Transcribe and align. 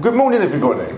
Good 0.00 0.14
morning, 0.14 0.40
everybody. 0.40 0.90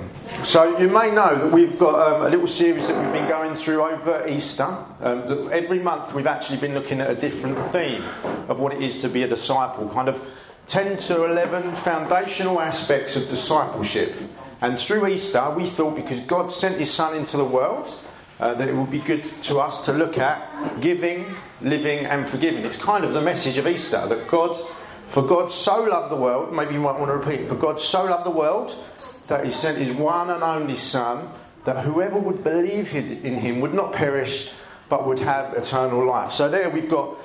So, 0.45 0.79
you 0.79 0.89
may 0.89 1.11
know 1.11 1.35
that 1.35 1.51
we've 1.53 1.77
got 1.81 2.15
um, 2.15 2.27
a 2.27 2.29
little 2.29 2.47
series 2.47 2.87
that 2.87 3.03
we've 3.03 3.13
been 3.13 3.29
going 3.29 3.57
through 3.57 3.83
over 3.83 4.25
Easter. 4.29 4.69
Um, 5.01 5.51
every 5.53 5.81
month, 5.81 6.15
we've 6.15 6.29
actually 6.29 6.59
been 6.59 6.75
looking 6.75 7.01
at 7.01 7.11
a 7.11 7.15
different 7.17 7.59
theme 7.73 8.05
of 8.49 8.61
what 8.61 8.73
it 8.73 8.81
is 8.81 9.01
to 9.01 9.09
be 9.09 9.25
a 9.25 9.29
disciple, 9.29 9.89
kind 9.89 10.09
of 10.09 10.25
10 10.69 10.97
to 10.99 11.25
11 11.25 11.75
foundational 11.75 12.61
aspects 12.61 13.17
of 13.17 13.29
discipleship. 13.29 14.15
And 14.61 14.79
through 14.79 15.09
Easter, 15.09 15.53
we 15.57 15.69
thought 15.69 15.97
because 15.97 16.21
God 16.21 16.53
sent 16.53 16.79
His 16.79 16.93
Son 16.93 17.17
into 17.17 17.37
the 17.37 17.45
world, 17.45 17.93
uh, 18.39 18.55
that 18.55 18.69
it 18.69 18.77
would 18.77 18.93
be 18.93 19.01
good 19.01 19.25
to 19.43 19.59
us 19.59 19.85
to 19.87 19.93
look 19.93 20.19
at 20.19 20.81
giving, 20.81 21.35
living, 21.61 22.07
and 22.07 22.29
forgiving. 22.29 22.65
It's 22.65 22.79
kind 22.79 23.05
of 23.05 23.13
the 23.13 23.23
message 23.23 23.59
of 23.59 23.67
Easter 23.67 24.07
that 24.07 24.29
God 24.29 24.57
for 25.09 25.23
God 25.23 25.51
so 25.51 25.83
loved 25.85 26.11
the 26.11 26.17
world, 26.17 26.53
maybe 26.53 26.75
you 26.75 26.81
might 26.81 26.99
want 26.99 27.11
to 27.11 27.17
repeat 27.17 27.41
it. 27.41 27.49
For 27.49 27.55
God 27.55 27.81
so 27.81 28.05
loved 28.05 28.27
the 28.27 28.31
world 28.31 28.75
that 29.29 29.45
he 29.45 29.51
sent 29.51 29.79
his 29.79 29.95
one 29.95 30.31
and 30.31 30.43
only 30.43 30.77
Son, 30.77 31.31
that 31.65 31.85
whoever 31.85 32.19
would 32.19 32.45
believe 32.45 32.95
in 32.95 33.39
him 33.39 33.61
would 33.61 33.73
not 33.73 33.93
perish, 33.93 34.53
but 34.89 35.07
would 35.07 35.19
have 35.19 35.55
eternal 35.55 36.07
life. 36.07 36.33
So 36.33 36.49
there 36.49 36.69
we've 36.69 36.91
got 36.91 37.17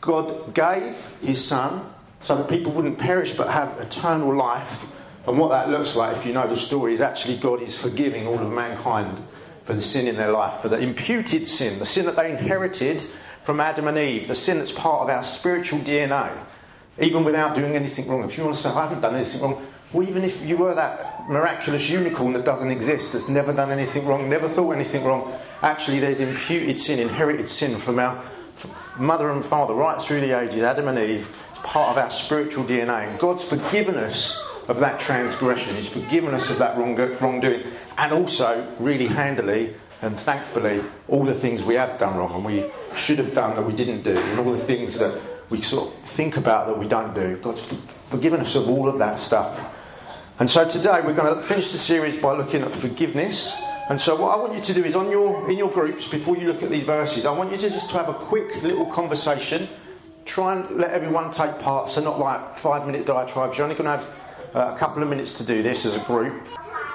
God 0.00 0.54
gave 0.54 0.96
his 1.20 1.44
Son 1.44 1.92
so 2.22 2.36
that 2.36 2.48
people 2.48 2.72
wouldn't 2.72 2.98
perish 2.98 3.32
but 3.32 3.48
have 3.48 3.78
eternal 3.78 4.34
life. 4.34 4.86
And 5.26 5.38
what 5.38 5.50
that 5.50 5.68
looks 5.68 5.94
like, 5.94 6.16
if 6.16 6.26
you 6.26 6.32
know 6.32 6.48
the 6.48 6.56
story, 6.56 6.94
is 6.94 7.00
actually 7.00 7.36
God 7.36 7.62
is 7.62 7.76
forgiving 7.76 8.26
all 8.26 8.38
of 8.38 8.50
mankind 8.50 9.22
for 9.64 9.74
the 9.74 9.82
sin 9.82 10.08
in 10.08 10.16
their 10.16 10.32
life, 10.32 10.60
for 10.60 10.68
the 10.68 10.78
imputed 10.78 11.46
sin, 11.46 11.78
the 11.78 11.86
sin 11.86 12.06
that 12.06 12.16
they 12.16 12.30
inherited 12.30 13.04
from 13.42 13.60
Adam 13.60 13.86
and 13.88 13.98
Eve, 13.98 14.26
the 14.26 14.34
sin 14.34 14.58
that's 14.58 14.72
part 14.72 15.02
of 15.02 15.08
our 15.08 15.22
spiritual 15.22 15.78
DNA 15.80 16.32
even 17.00 17.24
without 17.24 17.54
doing 17.54 17.74
anything 17.74 18.08
wrong. 18.08 18.24
If 18.24 18.36
you 18.36 18.44
want 18.44 18.56
to 18.56 18.62
say, 18.62 18.68
I 18.68 18.84
haven't 18.84 19.00
done 19.00 19.14
anything 19.14 19.40
wrong, 19.40 19.66
well, 19.92 20.08
even 20.08 20.24
if 20.24 20.44
you 20.44 20.56
were 20.56 20.74
that 20.74 21.28
miraculous 21.28 21.88
unicorn 21.90 22.32
that 22.32 22.44
doesn't 22.44 22.70
exist, 22.70 23.12
that's 23.12 23.28
never 23.28 23.52
done 23.52 23.70
anything 23.70 24.06
wrong, 24.06 24.28
never 24.28 24.48
thought 24.48 24.72
anything 24.72 25.04
wrong, 25.04 25.34
actually, 25.62 26.00
there's 26.00 26.20
imputed 26.20 26.80
sin, 26.80 26.98
inherited 26.98 27.48
sin 27.48 27.78
from 27.78 27.98
our 27.98 28.22
mother 28.98 29.30
and 29.30 29.44
father 29.44 29.74
right 29.74 30.00
through 30.00 30.20
the 30.20 30.38
ages, 30.38 30.62
Adam 30.62 30.88
and 30.88 30.98
Eve. 30.98 31.34
It's 31.50 31.58
part 31.60 31.90
of 31.90 31.98
our 31.98 32.10
spiritual 32.10 32.64
DNA. 32.64 33.10
And 33.10 33.18
God's 33.18 33.44
forgiven 33.44 33.96
us 33.96 34.42
of 34.68 34.80
that 34.80 34.98
transgression, 34.98 35.76
He's 35.76 35.88
forgiven 35.88 36.32
us 36.34 36.48
of 36.48 36.58
that 36.58 36.78
wrong, 36.78 36.96
wrongdoing, 36.96 37.64
and 37.98 38.12
also, 38.12 38.66
really 38.78 39.06
handily, 39.06 39.74
and 40.00 40.18
thankfully, 40.18 40.82
all 41.08 41.24
the 41.24 41.34
things 41.34 41.62
we 41.62 41.74
have 41.74 41.98
done 41.98 42.16
wrong 42.16 42.34
and 42.34 42.44
we 42.44 42.64
should 42.96 43.18
have 43.18 43.34
done 43.34 43.56
that 43.56 43.66
we 43.66 43.74
didn't 43.74 44.02
do, 44.02 44.16
and 44.16 44.40
all 44.40 44.52
the 44.52 44.64
things 44.64 44.98
that 44.98 45.20
we 45.52 45.60
sort 45.60 45.88
of 45.88 46.02
think 46.02 46.38
about 46.38 46.66
that 46.66 46.78
we 46.78 46.88
don't 46.88 47.14
do. 47.14 47.36
God's 47.36 47.62
forgiven 48.08 48.40
us 48.40 48.54
of 48.54 48.68
all 48.68 48.88
of 48.88 48.98
that 48.98 49.20
stuff. 49.20 49.60
And 50.38 50.48
so 50.48 50.66
today 50.66 51.02
we're 51.04 51.12
going 51.12 51.36
to 51.36 51.42
finish 51.42 51.70
the 51.70 51.78
series 51.78 52.16
by 52.16 52.32
looking 52.32 52.62
at 52.62 52.74
forgiveness. 52.74 53.60
And 53.90 54.00
so 54.00 54.16
what 54.16 54.36
I 54.36 54.40
want 54.40 54.54
you 54.54 54.62
to 54.62 54.74
do 54.74 54.82
is 54.82 54.96
on 54.96 55.10
your 55.10 55.50
in 55.50 55.58
your 55.58 55.70
groups 55.70 56.08
before 56.08 56.38
you 56.38 56.50
look 56.50 56.62
at 56.62 56.70
these 56.70 56.84
verses, 56.84 57.26
I 57.26 57.32
want 57.32 57.52
you 57.52 57.58
to 57.58 57.68
just 57.68 57.90
to 57.90 57.98
have 57.98 58.08
a 58.08 58.14
quick 58.14 58.62
little 58.62 58.86
conversation. 58.86 59.68
Try 60.24 60.56
and 60.56 60.78
let 60.78 60.90
everyone 60.90 61.30
take 61.30 61.58
part. 61.58 61.90
So 61.90 62.00
not 62.00 62.18
like 62.18 62.56
five 62.56 62.86
minute 62.86 63.04
diatribes. 63.06 63.58
You're 63.58 63.64
only 63.64 63.76
going 63.76 63.90
to 63.90 64.02
have 64.02 64.14
uh, 64.54 64.74
a 64.74 64.78
couple 64.78 65.02
of 65.02 65.08
minutes 65.10 65.32
to 65.32 65.44
do 65.44 65.62
this 65.62 65.84
as 65.84 65.96
a 65.96 66.04
group. 66.04 66.46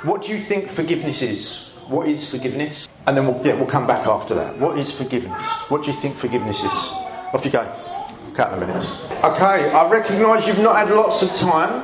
What 0.01 0.23
do 0.23 0.31
you 0.35 0.43
think 0.43 0.69
forgiveness 0.69 1.21
is? 1.21 1.69
What 1.89 2.07
is 2.07 2.31
forgiveness? 2.31 2.87
And 3.05 3.15
then 3.15 3.27
we'll, 3.27 3.45
yeah, 3.45 3.53
we'll 3.53 3.67
come 3.67 3.85
back 3.85 4.07
after 4.07 4.33
that. 4.33 4.57
What 4.57 4.79
is 4.79 4.89
forgiveness? 4.89 5.45
What 5.69 5.83
do 5.83 5.91
you 5.91 5.97
think 5.97 6.17
forgiveness 6.17 6.63
is? 6.63 6.91
Off 7.33 7.45
you 7.45 7.51
go 7.51 7.96
couple 8.37 8.61
of 8.61 8.67
minutes. 8.67 8.91
Okay, 9.23 9.71
I 9.71 9.89
recognise 9.89 10.47
you've 10.47 10.59
not 10.59 10.75
had 10.75 10.95
lots 10.95 11.23
of 11.23 11.35
time, 11.35 11.83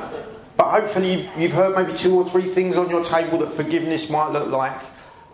but 0.56 0.70
hopefully 0.70 1.14
you've, 1.14 1.28
you've 1.36 1.52
heard 1.52 1.76
maybe 1.76 1.98
two 1.98 2.14
or 2.14 2.30
three 2.30 2.48
things 2.48 2.76
on 2.76 2.88
your 2.88 3.02
table 3.02 3.38
that 3.38 3.52
forgiveness 3.52 4.08
might 4.08 4.30
look 4.30 4.48
like. 4.48 4.80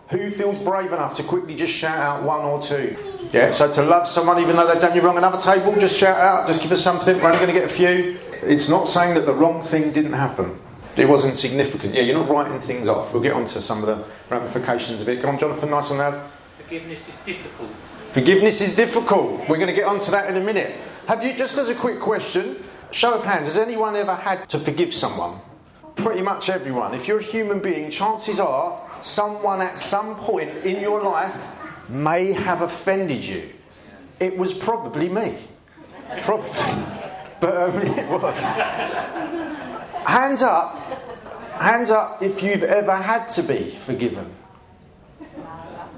Who 0.09 0.31
feels 0.31 0.57
brave 0.57 0.91
enough 0.91 1.15
to 1.17 1.23
quickly 1.23 1.55
just 1.55 1.71
shout 1.71 1.97
out 1.97 2.23
one 2.23 2.41
or 2.41 2.61
two? 2.61 2.97
Yeah, 3.31 3.51
so 3.51 3.71
to 3.71 3.83
love 3.83 4.09
someone 4.09 4.39
even 4.39 4.55
though 4.55 4.67
they've 4.67 4.81
done 4.81 4.95
you 4.95 5.01
wrong, 5.01 5.17
another 5.17 5.39
table, 5.39 5.79
just 5.79 5.95
shout 5.95 6.19
out, 6.19 6.47
just 6.47 6.63
give 6.63 6.71
us 6.71 6.83
something. 6.83 7.15
We're 7.17 7.27
only 7.27 7.37
going 7.37 7.53
to 7.53 7.57
get 7.57 7.63
a 7.63 7.73
few. 7.73 8.19
It's 8.41 8.67
not 8.67 8.89
saying 8.89 9.13
that 9.13 9.27
the 9.27 9.33
wrong 9.33 9.61
thing 9.61 9.93
didn't 9.93 10.13
happen. 10.13 10.59
It 10.97 11.07
wasn't 11.07 11.37
significant. 11.37 11.93
Yeah, 11.93 12.01
you're 12.01 12.17
not 12.17 12.29
writing 12.29 12.59
things 12.61 12.87
off. 12.87 13.13
We'll 13.13 13.23
get 13.23 13.33
on 13.33 13.45
to 13.45 13.61
some 13.61 13.83
of 13.83 13.85
the 13.85 14.05
ramifications 14.29 14.99
of 14.99 15.07
it. 15.07 15.21
Come 15.21 15.35
on, 15.35 15.39
Jonathan, 15.39 15.69
nice 15.69 15.89
and 15.91 15.99
loud. 15.99 16.29
Forgiveness 16.57 17.07
is 17.07 17.15
difficult. 17.25 17.69
Forgiveness 18.11 18.59
is 18.59 18.75
difficult. 18.75 19.47
We're 19.47 19.57
going 19.57 19.67
to 19.67 19.73
get 19.73 19.85
on 19.85 20.01
to 20.01 20.11
that 20.11 20.29
in 20.29 20.35
a 20.35 20.43
minute. 20.43 20.75
Have 21.11 21.25
you, 21.25 21.33
just 21.33 21.57
as 21.57 21.67
a 21.67 21.75
quick 21.75 21.99
question, 21.99 22.63
show 22.91 23.13
of 23.13 23.25
hands, 23.25 23.47
has 23.47 23.57
anyone 23.57 23.97
ever 23.97 24.15
had 24.15 24.47
to 24.47 24.57
forgive 24.57 24.93
someone? 24.93 25.41
Pretty 25.97 26.21
much 26.21 26.47
everyone. 26.47 26.93
If 26.93 27.05
you're 27.05 27.19
a 27.19 27.21
human 27.21 27.59
being, 27.59 27.91
chances 27.91 28.39
are 28.39 28.79
someone 29.01 29.59
at 29.59 29.77
some 29.77 30.15
point 30.15 30.49
in 30.63 30.79
your 30.79 31.01
life 31.01 31.35
may 31.89 32.31
have 32.31 32.61
offended 32.61 33.25
you. 33.25 33.49
It 34.21 34.37
was 34.37 34.53
probably 34.53 35.09
me. 35.09 35.37
Probably. 36.21 36.49
But 37.41 37.57
um, 37.57 37.75
it 37.81 38.09
was. 38.09 38.39
Hands 40.07 40.41
up. 40.41 40.79
Hands 41.59 41.89
up 41.89 42.23
if 42.23 42.41
you've 42.41 42.63
ever 42.63 42.95
had 42.95 43.25
to 43.35 43.41
be 43.43 43.77
forgiven. 43.85 44.33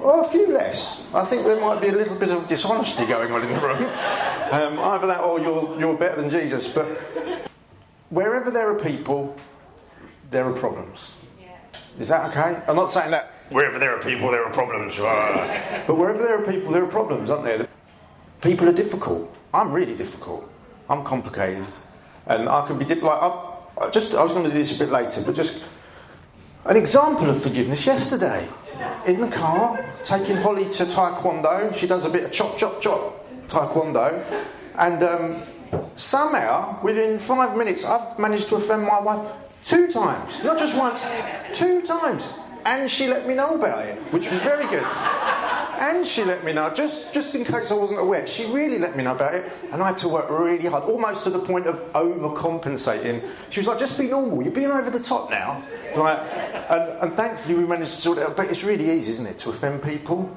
Well, 0.03 0.25
a 0.25 0.27
few 0.27 0.47
less. 0.47 1.07
I 1.13 1.23
think 1.23 1.45
there 1.45 1.57
might 1.61 1.79
be 1.79 1.87
a 1.87 1.93
little 1.93 2.17
bit 2.19 2.29
of 2.29 2.45
dishonesty 2.45 3.05
going 3.05 3.31
on 3.31 3.41
in 3.41 3.51
the 3.51 3.59
room. 3.59 3.89
Um, 4.53 4.77
either 4.77 5.07
that 5.07 5.21
or 5.21 5.39
you're, 5.39 5.79
you're 5.79 5.97
better 5.97 6.21
than 6.21 6.29
Jesus. 6.29 6.71
But 6.71 6.85
wherever 8.11 8.51
there 8.51 8.69
are 8.69 8.77
people, 8.77 9.35
there 10.29 10.45
are 10.45 10.53
problems. 10.53 11.13
Is 11.99 12.09
that 12.09 12.29
okay? 12.29 12.61
I'm 12.67 12.75
not 12.75 12.91
saying 12.91 13.09
that 13.09 13.31
wherever 13.49 13.79
there 13.79 13.97
are 13.97 14.03
people, 14.03 14.29
there 14.29 14.45
are 14.45 14.53
problems. 14.53 14.97
but 15.87 15.97
wherever 15.97 16.21
there 16.21 16.37
are 16.37 16.45
people, 16.45 16.71
there 16.71 16.83
are 16.83 16.87
problems, 16.87 17.31
aren't 17.31 17.45
there? 17.45 17.67
People 18.41 18.69
are 18.69 18.73
difficult. 18.73 19.35
I'm 19.55 19.71
really 19.71 19.95
difficult. 19.95 20.47
I'm 20.87 21.03
complicated. 21.03 21.65
And 22.27 22.47
I 22.47 22.67
can 22.67 22.77
be 22.77 22.85
difficult. 22.85 23.13
Like, 23.13 23.87
I, 23.87 23.89
just, 23.89 24.13
I 24.13 24.21
was 24.21 24.33
going 24.33 24.43
to 24.43 24.51
do 24.51 24.59
this 24.59 24.75
a 24.75 24.77
bit 24.77 24.89
later, 24.89 25.23
but 25.25 25.33
just 25.33 25.63
an 26.65 26.77
example 26.77 27.27
of 27.27 27.41
forgiveness 27.41 27.87
yesterday 27.87 28.47
in 29.05 29.21
the 29.21 29.27
car, 29.29 29.83
taking 30.05 30.37
Holly 30.37 30.69
to 30.71 30.85
Taekwondo. 30.85 31.75
She 31.75 31.87
does 31.87 32.05
a 32.05 32.09
bit 32.09 32.23
of 32.23 32.31
chop, 32.31 32.57
chop, 32.57 32.81
chop 32.81 33.25
Taekwondo. 33.47 34.23
And 34.75 35.03
um, 35.03 35.43
somehow, 35.95 36.81
within 36.83 37.19
five 37.19 37.55
minutes, 37.57 37.85
I've 37.85 38.17
managed 38.17 38.49
to 38.49 38.55
offend 38.55 38.83
my 38.83 38.99
wife 38.99 39.31
two 39.65 39.91
times. 39.91 40.43
Not 40.43 40.57
just 40.57 40.75
once, 40.75 40.99
two 41.53 41.81
times. 41.81 42.23
And 42.65 42.89
she 42.89 43.07
let 43.07 43.27
me 43.27 43.33
know 43.35 43.55
about 43.55 43.85
it, 43.85 43.97
which 44.13 44.31
was 44.31 44.39
very 44.41 44.65
good. 44.67 44.85
And 45.79 46.07
she 46.07 46.23
let 46.23 46.45
me 46.45 46.53
know, 46.53 46.73
just, 46.73 47.13
just 47.13 47.35
in 47.35 47.43
case 47.43 47.71
I 47.71 47.73
wasn't 47.73 47.99
aware. 47.99 48.25
She 48.25 48.45
really 48.45 48.79
let 48.79 48.95
me 48.95 49.03
know 49.03 49.15
about 49.15 49.35
it, 49.35 49.51
and 49.71 49.83
I 49.83 49.87
had 49.87 49.97
to 49.99 50.07
work 50.07 50.29
really 50.29 50.69
hard, 50.69 50.83
almost 50.83 51.25
to 51.25 51.29
the 51.29 51.39
point 51.39 51.67
of 51.67 51.75
overcompensating. 51.93 53.27
She 53.49 53.59
was 53.59 53.67
like, 53.67 53.79
just 53.79 53.97
be 53.97 54.07
normal, 54.07 54.43
you're 54.43 54.53
being 54.53 54.71
over 54.71 54.89
the 54.89 55.01
top 55.01 55.29
now. 55.29 55.61
Like, 55.95 56.19
and, 56.69 56.99
and 57.01 57.13
thankfully 57.15 57.55
we 57.55 57.65
managed 57.65 57.91
to 57.91 57.97
sort 57.97 58.17
it 58.19 58.23
out. 58.23 58.37
But 58.37 58.47
it's 58.47 58.63
really 58.63 58.91
easy, 58.91 59.11
isn't 59.11 59.25
it, 59.25 59.39
to 59.39 59.49
offend 59.49 59.83
people? 59.83 60.35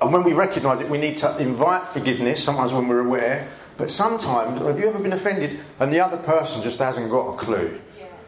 And 0.00 0.12
when 0.12 0.22
we 0.22 0.32
recognise 0.32 0.80
it, 0.80 0.88
we 0.88 0.98
need 0.98 1.16
to 1.18 1.36
invite 1.38 1.88
forgiveness, 1.88 2.44
sometimes 2.44 2.72
when 2.72 2.86
we're 2.86 3.04
aware. 3.04 3.48
But 3.78 3.90
sometimes, 3.90 4.60
have 4.60 4.78
you 4.78 4.88
ever 4.88 4.98
been 4.98 5.14
offended 5.14 5.58
and 5.80 5.92
the 5.92 6.00
other 6.00 6.18
person 6.18 6.62
just 6.62 6.78
hasn't 6.78 7.10
got 7.10 7.34
a 7.34 7.36
clue 7.38 7.80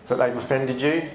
that 0.09 0.17
they've 0.17 0.37
offended 0.37 0.81
you? 0.81 1.09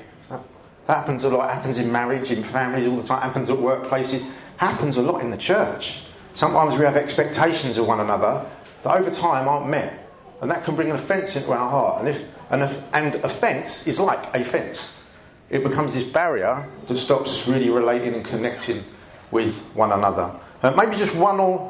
Happens 0.90 1.24
a 1.24 1.30
lot. 1.30 1.54
Happens 1.54 1.78
in 1.78 1.92
marriage, 1.92 2.32
in 2.32 2.44
families 2.44 2.88
all 2.88 2.98
the 2.98 3.08
time. 3.08 3.22
Happens 3.22 3.48
at 3.52 3.58
workplaces. 3.58 4.28
Happens 4.58 4.98
a 4.98 5.04
lot 5.04 5.22
in 5.22 5.30
the 5.30 5.38
church. 5.38 6.02
Sometimes 6.34 6.80
we 6.80 6.84
have 6.84 6.96
expectations 6.96 7.78
of 7.78 7.86
one 7.86 8.00
another 8.00 8.50
that 8.82 8.96
over 8.96 9.12
time 9.12 9.48
aren't 9.48 9.70
met, 9.70 10.10
and 10.42 10.50
that 10.50 10.64
can 10.64 10.76
bring 10.76 10.90
an 10.90 10.96
offence 10.96 11.36
into 11.36 11.52
our 11.52 11.70
heart. 11.70 12.00
And 12.00 12.10
if 12.10 12.28
and, 12.50 12.64
and 12.94 13.24
offence 13.24 13.86
is 13.86 14.00
like 14.00 14.36
a 14.36 14.44
fence. 14.44 15.04
It 15.52 15.64
becomes 15.64 15.94
this 15.94 16.06
barrier 16.06 16.68
that 16.88 16.98
stops 16.98 17.30
us 17.30 17.48
really 17.48 17.70
relating 17.70 18.16
and 18.16 18.26
connecting 18.26 18.84
with 19.30 19.60
one 19.76 19.92
another. 19.92 20.32
Uh, 20.64 20.72
maybe 20.72 20.96
just 20.96 21.14
one 21.14 21.40
or 21.40 21.70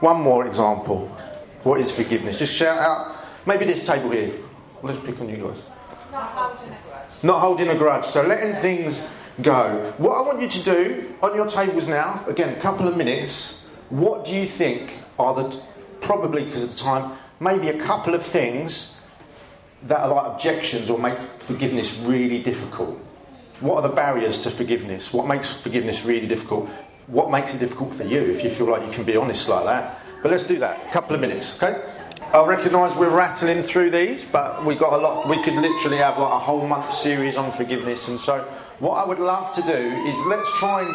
one 0.00 0.20
more 0.20 0.46
example. 0.46 1.08
What 1.62 1.80
is 1.80 1.90
forgiveness? 1.90 2.38
Just 2.38 2.52
shout 2.52 2.78
out. 2.78 3.24
Maybe 3.46 3.64
this 3.64 3.86
table 3.86 4.10
here. 4.10 4.34
Let's 4.82 5.02
pick 5.06 5.18
on 5.18 5.30
you 5.30 5.38
guys. 5.38 6.87
Not 7.22 7.40
holding 7.40 7.68
a 7.68 7.74
grudge. 7.74 8.04
So 8.04 8.22
letting 8.22 8.60
things 8.60 9.10
go. 9.42 9.92
What 9.98 10.12
I 10.18 10.22
want 10.22 10.40
you 10.40 10.48
to 10.48 10.62
do 10.62 11.14
on 11.22 11.34
your 11.34 11.46
tables 11.46 11.88
now, 11.88 12.24
again, 12.26 12.56
a 12.56 12.60
couple 12.60 12.88
of 12.88 12.96
minutes, 12.96 13.66
what 13.90 14.24
do 14.24 14.34
you 14.34 14.46
think 14.46 14.92
are 15.18 15.34
the, 15.34 15.60
probably 16.00 16.44
because 16.44 16.62
of 16.62 16.70
the 16.70 16.76
time, 16.76 17.18
maybe 17.40 17.68
a 17.68 17.78
couple 17.82 18.14
of 18.14 18.24
things 18.24 19.06
that 19.84 20.00
are 20.00 20.08
like 20.08 20.32
objections 20.32 20.90
or 20.90 20.98
make 20.98 21.18
forgiveness 21.40 21.96
really 22.04 22.42
difficult? 22.42 22.98
What 23.60 23.82
are 23.82 23.88
the 23.88 23.94
barriers 23.94 24.40
to 24.40 24.50
forgiveness? 24.50 25.12
What 25.12 25.26
makes 25.26 25.52
forgiveness 25.52 26.04
really 26.04 26.28
difficult? 26.28 26.68
What 27.08 27.30
makes 27.30 27.54
it 27.54 27.58
difficult 27.58 27.94
for 27.94 28.04
you 28.04 28.20
if 28.20 28.44
you 28.44 28.50
feel 28.50 28.70
like 28.70 28.86
you 28.86 28.92
can 28.92 29.04
be 29.04 29.16
honest 29.16 29.48
like 29.48 29.64
that? 29.64 29.98
But 30.22 30.30
let's 30.30 30.44
do 30.44 30.58
that. 30.58 30.86
A 30.88 30.92
couple 30.92 31.14
of 31.14 31.20
minutes, 31.20 31.60
okay? 31.60 31.80
I 32.32 32.44
recognise 32.44 32.94
we're 32.94 33.08
rattling 33.08 33.62
through 33.62 33.90
these, 33.90 34.24
but 34.26 34.64
we've 34.64 34.78
got 34.78 34.92
a 34.92 34.98
lot. 34.98 35.28
We 35.28 35.42
could 35.42 35.54
literally 35.54 35.96
have 35.96 36.18
like 36.18 36.32
a 36.32 36.38
whole 36.38 36.66
month 36.66 36.92
series 36.94 37.36
on 37.36 37.52
forgiveness, 37.52 38.08
and 38.08 38.20
so 38.20 38.42
what 38.80 38.94
I 38.96 39.06
would 39.08 39.18
love 39.18 39.54
to 39.54 39.62
do 39.62 40.06
is 40.06 40.16
let's 40.26 40.58
try 40.58 40.82
and 40.82 40.94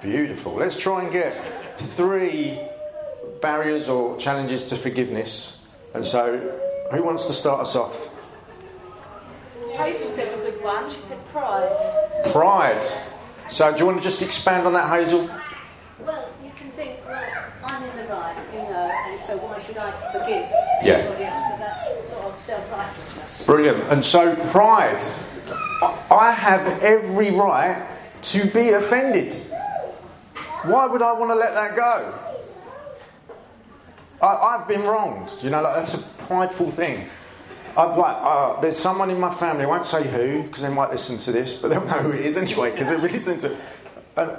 beautiful. 0.00 0.54
Let's 0.54 0.78
try 0.78 1.02
and 1.02 1.12
get 1.12 1.36
three 1.78 2.58
barriers 3.42 3.88
or 3.88 4.16
challenges 4.16 4.64
to 4.66 4.76
forgiveness. 4.76 5.66
And 5.92 6.06
so, 6.06 6.38
who 6.90 7.02
wants 7.02 7.26
to 7.26 7.32
start 7.32 7.60
us 7.60 7.76
off? 7.76 8.08
Hazel 9.72 10.08
said 10.08 10.32
a 10.32 10.36
good 10.50 10.62
one. 10.62 10.88
She 10.88 11.00
said 11.02 11.24
pride. 11.26 12.32
Pride. 12.32 12.84
So, 13.50 13.72
do 13.72 13.78
you 13.78 13.86
want 13.86 13.98
to 13.98 14.04
just 14.04 14.22
expand 14.22 14.66
on 14.66 14.72
that, 14.72 14.88
Hazel? 14.88 15.30
Well, 16.00 16.28
you 16.42 16.50
can 16.56 16.70
think, 16.72 16.98
well, 17.06 17.37
I'm 17.78 17.84
in 17.90 17.96
the 17.96 18.12
right, 18.12 18.36
you 18.52 18.58
know, 18.58 18.90
and 19.08 19.20
so 19.22 19.36
why 19.36 19.62
should 19.62 19.76
I 19.76 19.92
forgive 20.10 20.50
Yeah. 20.82 20.94
anybody 20.94 21.24
else? 21.24 21.44
But 21.50 21.58
that's 21.60 22.10
sort 22.10 22.24
of 22.24 22.40
self-righteousness. 22.40 23.44
Brilliant. 23.46 23.84
And 23.92 24.04
so, 24.04 24.34
pride. 24.50 25.00
I- 26.10 26.32
have 26.32 26.82
every 26.82 27.30
right 27.30 27.86
to 28.22 28.46
be 28.48 28.70
offended. 28.70 29.32
Why 30.64 30.86
would 30.86 31.02
I 31.02 31.12
want 31.12 31.30
to 31.30 31.36
let 31.36 31.54
that 31.54 31.76
go? 31.76 32.14
I, 34.20 34.26
I've 34.26 34.66
been 34.66 34.82
wronged. 34.82 35.30
You 35.40 35.50
know, 35.50 35.62
like, 35.62 35.76
that's 35.76 35.94
a 35.94 36.02
prideful 36.26 36.72
thing. 36.72 37.08
I'd 37.76 37.96
like, 37.96 38.16
uh, 38.18 38.60
there's 38.60 38.76
someone 38.76 39.10
in 39.10 39.20
my 39.20 39.32
family, 39.32 39.64
I 39.64 39.68
won't 39.68 39.86
say 39.86 40.02
who, 40.08 40.42
because 40.42 40.62
they 40.62 40.68
might 40.68 40.90
listen 40.90 41.16
to 41.18 41.30
this, 41.32 41.54
but 41.54 41.68
they'll 41.68 41.84
know 41.84 42.02
who 42.02 42.10
it 42.10 42.26
is 42.26 42.36
anyway, 42.36 42.72
because 42.72 42.88
they'll 42.88 43.00
be 43.00 43.08
listening 43.08 43.38
to 43.40 43.52
it. 43.52 43.58
And, 44.16 44.30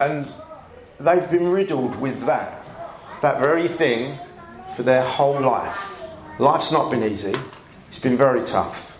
and 0.00 0.32
they've 1.00 1.30
been 1.30 1.48
riddled 1.48 1.96
with 1.96 2.26
that, 2.26 2.64
that 3.22 3.40
very 3.40 3.68
thing 3.68 4.18
for 4.76 4.82
their 4.82 5.02
whole 5.02 5.40
life. 5.40 6.02
Life's 6.38 6.70
not 6.70 6.90
been 6.90 7.02
easy, 7.02 7.34
it's 7.88 7.98
been 7.98 8.16
very 8.16 8.44
tough. 8.44 8.96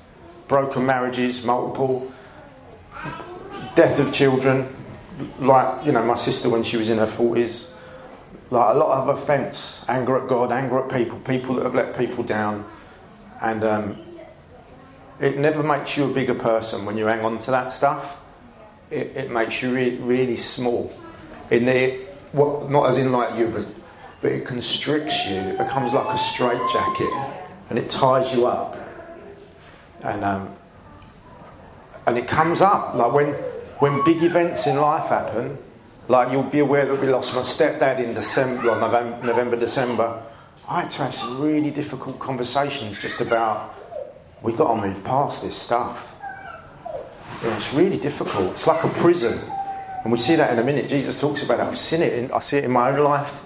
Broken 0.49 0.87
marriages, 0.87 1.45
multiple, 1.45 2.12
death 3.75 3.99
of 3.99 4.12
children, 4.12 4.75
like, 5.39 5.85
you 5.85 5.93
know, 5.93 6.03
my 6.03 6.17
sister 6.17 6.49
when 6.49 6.62
she 6.62 6.77
was 6.77 6.89
in 6.89 6.99
her 6.99 7.06
40s, 7.06 7.75
like 8.50 8.75
a 8.75 8.79
lot 8.79 8.99
of 8.99 9.19
offence, 9.19 9.85
anger 9.89 10.19
at 10.19 10.29
God, 10.29 10.53
anger 10.53 10.83
at 10.83 10.91
people, 10.91 11.19
people 11.21 11.56
that 11.56 11.65
have 11.65 11.75
let 11.75 11.97
people 11.99 12.25
down. 12.25 12.69
And 13.43 13.62
um, 13.62 13.99
it 15.21 15.37
never 15.37 15.62
makes 15.62 15.97
you 15.97 16.05
a 16.05 16.12
bigger 16.12 16.35
person 16.35 16.87
when 16.87 16.97
you 16.97 17.06
hang 17.06 17.21
on 17.21 17.39
to 17.41 17.50
that 17.50 17.73
stuff. 17.73 18.19
It, 18.91 19.17
it 19.17 19.31
makes 19.31 19.62
you 19.62 19.75
re- 19.75 19.97
really 19.99 20.37
small. 20.37 20.93
In 21.50 21.67
the, 21.67 22.06
what, 22.33 22.71
not 22.71 22.89
as 22.91 22.99
in 22.99 23.12
like 23.12 23.39
you, 23.39 23.49
but, 23.49 23.67
but 24.21 24.33
it 24.33 24.47
constricts 24.47 25.27
you. 25.27 25.37
It 25.37 25.59
becomes 25.59 25.93
like 25.93 26.15
a 26.15 26.19
straitjacket 26.19 27.12
and 27.71 27.79
it 27.79 27.91
ties 27.91 28.35
you 28.35 28.47
up. 28.47 28.77
And, 30.03 30.25
um, 30.25 30.55
and 32.06 32.19
it 32.19 32.29
comes 32.29 32.61
up. 32.61 32.95
Like 32.95 33.12
when, 33.12 33.33
when 33.81 34.05
big 34.05 34.23
events 34.23 34.67
in 34.67 34.77
life 34.77 35.09
happen, 35.09 35.59
like 36.09 36.33
you'll 36.33 36.43
be 36.43 36.61
aware 36.61 36.87
that 36.87 37.00
we 37.00 37.06
lost 37.09 37.35
my 37.35 37.43
stepdad 37.43 38.03
in 38.03 38.15
December, 38.15 38.69
well, 38.69 38.81
November, 38.81 39.27
November, 39.27 39.56
December. 39.56 40.23
I 40.67 40.83
had 40.83 40.91
to 40.93 41.03
have 41.05 41.15
some 41.15 41.41
really 41.41 41.71
difficult 41.71 42.19
conversations 42.19 42.99
just 42.99 43.21
about 43.21 43.75
we've 44.43 44.56
got 44.56 44.75
to 44.75 44.81
move 44.81 45.03
past 45.05 45.43
this 45.43 45.56
stuff. 45.56 46.15
You 47.43 47.50
know, 47.50 47.56
it's 47.56 47.73
really 47.75 47.99
difficult. 47.99 48.53
It's 48.53 48.67
like 48.67 48.85
a 48.85 48.89
prison, 48.89 49.39
and 50.09 50.13
we 50.15 50.19
see 50.19 50.37
that 50.37 50.51
in 50.55 50.59
a 50.59 50.65
minute. 50.65 50.89
Jesus 50.89 51.21
talks 51.21 51.43
about 51.43 51.61
it. 51.61 51.65
I've 51.65 51.77
seen 51.77 52.01
it. 52.01 52.15
In, 52.15 52.33
I 52.33 52.41
see 52.41 52.57
it 52.57 52.65
in 52.65 52.71
my 52.71 52.89
own 52.89 53.05
life. 53.05 53.43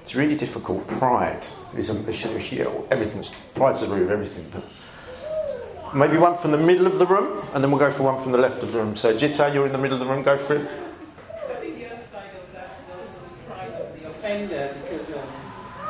It's 0.00 0.14
really 0.14 0.34
difficult. 0.34 0.86
Pride 0.86 1.46
is 1.76 1.90
a, 1.90 1.94
here 2.10 2.72
everything's 2.90 3.34
pride's 3.54 3.82
the 3.82 3.88
root 3.88 4.04
of 4.04 4.10
everything. 4.10 4.50
But 4.50 5.94
maybe 5.94 6.16
one 6.16 6.38
from 6.38 6.52
the 6.52 6.56
middle 6.56 6.86
of 6.86 6.98
the 6.98 7.04
room, 7.04 7.46
and 7.52 7.62
then 7.62 7.70
we'll 7.70 7.80
go 7.80 7.92
for 7.92 8.04
one 8.04 8.22
from 8.22 8.32
the 8.32 8.38
left 8.38 8.62
of 8.62 8.72
the 8.72 8.78
room. 8.78 8.96
So, 8.96 9.14
Jita, 9.14 9.52
you're 9.52 9.66
in 9.66 9.72
the 9.72 9.78
middle 9.78 10.00
of 10.00 10.08
the 10.08 10.10
room. 10.10 10.22
Go 10.22 10.38
for 10.38 10.56
it. 10.56 10.62
I 10.62 11.60
think 11.60 11.76
the 11.76 11.92
other 11.92 12.02
side 12.02 12.30
of 12.32 12.50
that 12.54 12.78
is 12.80 12.88
also 12.96 13.12
the 13.20 13.52
pride 13.52 13.74
of 13.74 14.00
the 14.00 14.08
offender 14.08 14.74
because 14.80 15.12
um, 15.12 15.28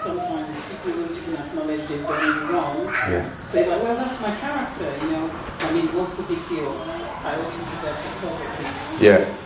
sometimes 0.03 0.61
people 0.71 1.03
won't 1.03 1.13
even 1.13 1.35
acknowledge 1.37 1.89
they've 1.89 2.03
done 2.03 2.25
it 2.25 2.53
wrong. 2.53 2.85
Yeah. 2.87 3.47
Say 3.47 3.71
like, 3.71 3.81
well, 3.81 3.95
that's 3.95 4.21
my 4.21 4.35
character, 4.39 4.93
you 5.05 5.13
know. 5.13 5.31
I 5.61 5.73
mean, 5.73 5.87
what's 5.95 6.17
the 6.17 6.25
big 6.25 6.49
deal? 6.49 6.73
I 7.23 7.37
only 7.37 7.59
do 7.63 7.79
that 7.87 8.03
because 8.17 8.41
of 8.41 8.59
this. 8.59 9.01
Yeah. 9.01 9.37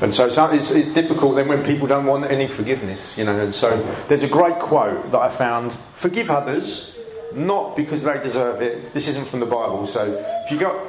And 0.00 0.14
so 0.14 0.26
it's, 0.52 0.70
it's, 0.70 0.94
difficult 0.94 1.34
then 1.34 1.48
when 1.48 1.64
people 1.64 1.88
don't 1.88 2.06
want 2.06 2.30
any 2.30 2.46
forgiveness, 2.46 3.18
you 3.18 3.24
know. 3.24 3.38
And 3.40 3.52
so 3.52 3.82
there's 4.08 4.22
a 4.22 4.28
great 4.28 4.58
quote 4.60 5.10
that 5.10 5.18
I 5.18 5.28
found 5.28 5.76
forgive 5.94 6.30
others, 6.30 6.96
not 7.34 7.76
because 7.76 8.04
they 8.04 8.22
deserve 8.22 8.62
it. 8.62 8.94
This 8.94 9.08
isn't 9.08 9.26
from 9.26 9.40
the 9.40 9.46
Bible. 9.46 9.86
So 9.88 10.06
if 10.44 10.52
you 10.52 10.58
go, 10.60 10.88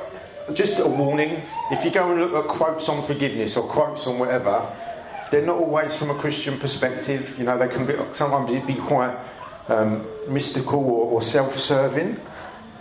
just 0.54 0.78
a 0.80 0.88
warning, 0.88 1.42
if 1.72 1.84
you 1.84 1.90
go 1.90 2.12
and 2.12 2.22
look 2.22 2.46
at 2.46 2.50
quotes 2.50 2.88
on 2.88 3.02
forgiveness 3.02 3.58
or 3.58 3.68
quotes 3.68 4.06
on 4.06 4.20
whatever, 4.20 4.72
they're 5.32 5.46
not 5.46 5.58
always 5.58 5.96
from 5.98 6.12
a 6.12 6.16
Christian 6.16 6.60
perspective. 6.60 7.36
You 7.40 7.46
know, 7.46 7.58
they 7.58 7.68
can 7.68 7.88
be, 7.88 7.96
sometimes 8.14 8.64
be 8.68 8.76
quite 8.76 9.18
um, 9.70 10.06
mystical 10.28 10.80
or, 10.80 11.14
or 11.14 11.22
self 11.24 11.58
serving. 11.58 12.20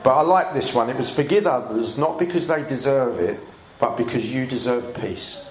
But 0.03 0.17
I 0.17 0.23
like 0.23 0.53
this 0.53 0.75
one. 0.75 0.91
It 0.91 0.97
was 0.97 1.11
forgive 1.11 1.47
others, 1.47 1.97
not 1.97 2.19
because 2.19 2.47
they 2.47 2.63
deserve 2.65 3.19
it, 3.19 3.41
but 3.79 3.97
because 3.97 4.27
you 4.27 4.47
deserve 4.47 4.95
peace. 4.95 5.48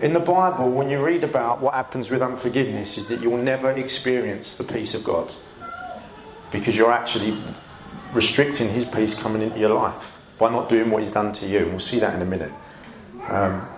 In 0.00 0.14
the 0.14 0.20
Bible, 0.20 0.70
when 0.70 0.88
you 0.88 1.04
read 1.04 1.24
about 1.24 1.60
what 1.60 1.74
happens 1.74 2.08
with 2.10 2.22
unforgiveness, 2.22 2.96
is 2.96 3.08
that 3.08 3.20
you'll 3.20 3.36
never 3.36 3.70
experience 3.70 4.56
the 4.56 4.64
peace 4.64 4.94
of 4.94 5.04
God 5.04 5.30
because 6.50 6.74
you're 6.74 6.90
actually 6.90 7.36
restricting 8.14 8.70
His 8.70 8.86
peace 8.86 9.14
coming 9.14 9.42
into 9.42 9.58
your 9.58 9.74
life 9.74 10.16
by 10.38 10.50
not 10.50 10.70
doing 10.70 10.90
what 10.90 11.02
He's 11.02 11.12
done 11.12 11.34
to 11.34 11.46
you. 11.46 11.58
And 11.58 11.70
we'll 11.70 11.80
see 11.80 12.00
that 12.00 12.14
in 12.14 12.22
a 12.22 12.24
minute. 12.24 12.52
Um, 13.28 13.68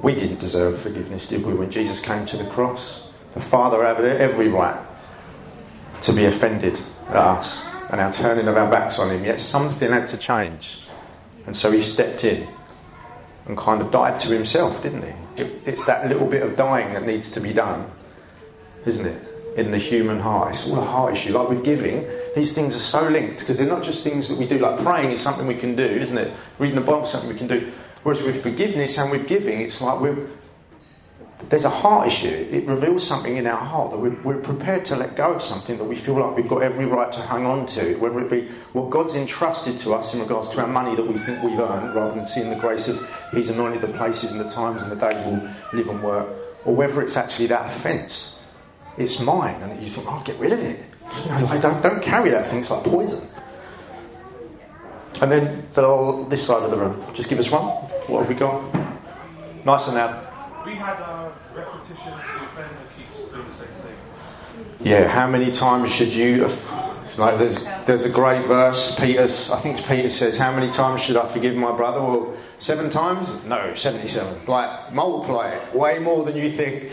we 0.00 0.14
didn't 0.14 0.38
deserve 0.38 0.80
forgiveness, 0.80 1.26
did 1.26 1.44
we, 1.44 1.54
when 1.54 1.72
Jesus 1.72 1.98
came 1.98 2.24
to 2.26 2.36
the 2.36 2.48
cross? 2.48 3.10
The 3.34 3.40
Father 3.40 3.84
had 3.84 4.04
every 4.04 4.46
right 4.46 4.80
to 6.02 6.12
be 6.12 6.24
offended 6.26 6.80
at 7.08 7.16
us 7.16 7.64
and 7.90 8.00
our 8.00 8.12
turning 8.12 8.46
of 8.46 8.56
our 8.56 8.70
backs 8.70 9.00
on 9.00 9.10
Him, 9.10 9.24
yet 9.24 9.40
something 9.40 9.90
had 9.90 10.06
to 10.10 10.16
change. 10.16 10.86
And 11.46 11.56
so 11.56 11.72
He 11.72 11.82
stepped 11.82 12.22
in 12.22 12.46
and 13.50 13.58
kind 13.58 13.82
of 13.82 13.90
died 13.90 14.20
to 14.20 14.28
himself, 14.28 14.80
didn't 14.80 15.02
he? 15.02 15.42
It, 15.42 15.52
it's 15.66 15.84
that 15.86 16.06
little 16.06 16.26
bit 16.26 16.42
of 16.42 16.56
dying 16.56 16.94
that 16.94 17.04
needs 17.04 17.30
to 17.30 17.40
be 17.40 17.52
done, 17.52 17.90
isn't 18.86 19.04
it? 19.04 19.28
In 19.56 19.72
the 19.72 19.78
human 19.78 20.20
heart. 20.20 20.54
It's 20.54 20.68
all 20.68 20.78
a 20.78 20.84
heart 20.84 21.14
issue. 21.14 21.32
Like 21.32 21.48
with 21.48 21.64
giving, 21.64 22.08
these 22.36 22.52
things 22.52 22.76
are 22.76 22.80
so 22.80 23.08
linked 23.08 23.40
because 23.40 23.58
they're 23.58 23.66
not 23.66 23.82
just 23.82 24.04
things 24.04 24.28
that 24.28 24.38
we 24.38 24.46
do. 24.46 24.58
Like 24.58 24.80
praying 24.84 25.10
is 25.10 25.20
something 25.20 25.48
we 25.48 25.56
can 25.56 25.74
do, 25.74 25.84
isn't 25.84 26.16
it? 26.16 26.32
Reading 26.60 26.76
the 26.76 26.82
Bible 26.82 27.02
is 27.02 27.10
something 27.10 27.28
we 27.28 27.36
can 27.36 27.48
do. 27.48 27.72
Whereas 28.04 28.22
with 28.22 28.40
forgiveness 28.40 28.96
and 28.98 29.10
with 29.10 29.26
giving, 29.26 29.60
it's 29.60 29.80
like 29.80 30.00
we're, 30.00 30.28
there's 31.48 31.64
a 31.64 31.70
heart 31.70 32.06
issue. 32.06 32.46
It 32.50 32.66
reveals 32.66 33.06
something 33.06 33.36
in 33.36 33.46
our 33.46 33.56
heart 33.56 33.90
that 33.92 33.98
we're, 33.98 34.20
we're 34.22 34.40
prepared 34.40 34.84
to 34.86 34.96
let 34.96 35.16
go 35.16 35.34
of 35.34 35.42
something 35.42 35.78
that 35.78 35.84
we 35.84 35.96
feel 35.96 36.14
like 36.14 36.36
we've 36.36 36.48
got 36.48 36.62
every 36.62 36.84
right 36.84 37.10
to 37.12 37.20
hang 37.20 37.46
on 37.46 37.66
to, 37.66 37.94
whether 37.96 38.20
it 38.20 38.30
be 38.30 38.48
what 38.72 38.90
God's 38.90 39.14
entrusted 39.14 39.78
to 39.78 39.94
us 39.94 40.12
in 40.14 40.20
regards 40.20 40.50
to 40.50 40.60
our 40.60 40.66
money 40.66 40.94
that 40.94 41.06
we 41.06 41.18
think 41.18 41.42
we've 41.42 41.58
earned, 41.58 41.94
rather 41.94 42.14
than 42.14 42.26
seeing 42.26 42.50
the 42.50 42.56
grace 42.56 42.88
of 42.88 43.00
He's 43.32 43.48
anointed 43.50 43.80
the 43.80 43.88
places 43.88 44.32
and 44.32 44.40
the 44.40 44.50
times 44.50 44.82
and 44.82 44.92
the 44.92 44.96
days 44.96 45.14
we'll 45.24 45.50
live 45.72 45.88
and 45.88 46.02
work, 46.02 46.28
or 46.64 46.74
whether 46.74 47.02
it's 47.02 47.16
actually 47.16 47.46
that 47.48 47.66
offence. 47.66 48.42
It's 48.98 49.18
mine, 49.20 49.62
and 49.62 49.82
you 49.82 49.88
think, 49.88 50.06
oh, 50.10 50.22
get 50.24 50.38
rid 50.38 50.52
of 50.52 50.60
it. 50.60 50.78
You 51.24 51.30
know, 51.30 51.60
don't, 51.60 51.82
don't 51.82 52.02
carry 52.02 52.30
that 52.30 52.46
thing, 52.46 52.60
it's 52.60 52.70
like 52.70 52.84
poison. 52.84 53.26
And 55.20 55.30
then 55.32 55.66
the, 55.72 56.26
this 56.28 56.46
side 56.46 56.62
of 56.62 56.70
the 56.70 56.76
room, 56.76 57.04
just 57.14 57.28
give 57.28 57.38
us 57.38 57.50
one. 57.50 57.64
What 58.06 58.20
have 58.20 58.28
we 58.28 58.34
got? 58.34 58.62
Nice 59.64 59.86
and 59.86 59.96
loud. 59.96 60.29
We 60.64 60.74
had 60.74 61.00
a 61.00 61.32
repetition 61.54 62.12
of 62.12 62.20
the 62.20 62.44
offender 62.44 62.76
keeps 62.96 63.28
doing 63.30 63.48
the 63.48 63.54
same 63.54 63.68
thing. 63.82 63.96
Yeah, 64.80 65.08
how 65.08 65.26
many 65.26 65.50
times 65.50 65.90
should 65.90 66.08
you? 66.08 66.48
Like, 67.16 67.38
there's 67.38 67.64
there's 67.86 68.04
a 68.04 68.10
great 68.10 68.46
verse. 68.46 68.98
Peter, 68.98 69.24
I 69.24 69.60
think 69.60 69.84
Peter 69.86 70.10
says, 70.10 70.38
"How 70.38 70.52
many 70.54 70.70
times 70.70 71.00
should 71.00 71.16
I 71.16 71.32
forgive 71.32 71.56
my 71.56 71.74
brother?" 71.74 72.00
Well, 72.00 72.36
seven 72.58 72.90
times? 72.90 73.44
No, 73.44 73.74
seventy-seven. 73.74 74.46
Like 74.46 74.92
multiply 74.92 75.52
it, 75.52 75.74
way 75.74 75.98
more 75.98 76.24
than 76.24 76.36
you 76.36 76.50
think. 76.50 76.92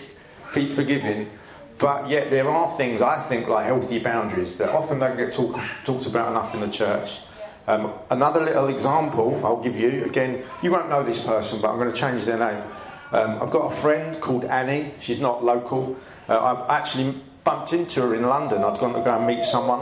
Keep 0.54 0.72
forgiving, 0.72 1.30
but 1.78 2.10
yet 2.10 2.32
there 2.32 2.50
are 2.50 2.76
things 2.78 3.02
I 3.02 3.22
think 3.28 3.48
like 3.48 3.66
healthy 3.66 4.00
boundaries 4.00 4.58
that 4.58 4.70
often 4.70 5.00
don't 5.00 5.18
get 5.18 5.34
talk, 5.34 5.60
talked 5.84 6.06
about 6.06 6.32
enough 6.32 6.54
in 6.54 6.62
the 6.62 6.70
church. 6.70 7.20
Um, 7.68 7.92
another 8.10 8.40
little 8.40 8.70
example 8.70 9.42
I'll 9.44 9.62
give 9.62 9.78
you. 9.78 10.06
Again, 10.06 10.46
you 10.62 10.72
won't 10.72 10.90
know 10.90 11.04
this 11.04 11.24
person, 11.26 11.60
but 11.62 11.70
I'm 11.70 11.78
going 11.78 11.92
to 11.92 12.00
change 12.00 12.24
their 12.24 12.40
name. 12.40 12.64
Um, 13.12 13.42
I've 13.42 13.52
got 13.52 13.72
a 13.72 13.76
friend 13.76 14.20
called 14.20 14.46
Annie. 14.46 14.94
She's 15.00 15.22
not 15.22 15.44
local. 15.44 15.96
Uh, 16.28 16.40
I've 16.40 16.70
actually 16.70 17.16
bumped 17.44 17.72
into 17.72 18.02
her 18.02 18.16
in 18.16 18.24
London. 18.24 18.64
I'd 18.64 18.80
gone 18.80 18.94
to 18.94 19.02
go 19.02 19.18
and 19.18 19.26
meet 19.26 19.44
someone 19.46 19.80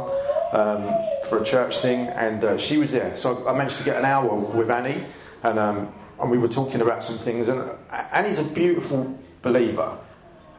um, 0.51 0.93
for 1.27 1.41
a 1.41 1.43
church 1.43 1.79
thing, 1.79 2.07
and 2.07 2.43
uh, 2.43 2.57
she 2.57 2.77
was 2.77 2.91
there. 2.91 3.17
So 3.17 3.47
I 3.47 3.57
managed 3.57 3.77
to 3.79 3.83
get 3.83 3.97
an 3.97 4.05
hour 4.05 4.33
with 4.35 4.69
Annie, 4.69 5.03
and, 5.43 5.57
um, 5.57 5.93
and 6.19 6.29
we 6.29 6.37
were 6.37 6.47
talking 6.47 6.81
about 6.81 7.03
some 7.03 7.17
things. 7.17 7.47
And 7.47 7.71
Annie's 8.11 8.39
a 8.39 8.43
beautiful 8.43 9.17
believer, 9.41 9.97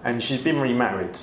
and 0.03 0.23
she's 0.23 0.43
been 0.43 0.59
remarried. 0.59 1.17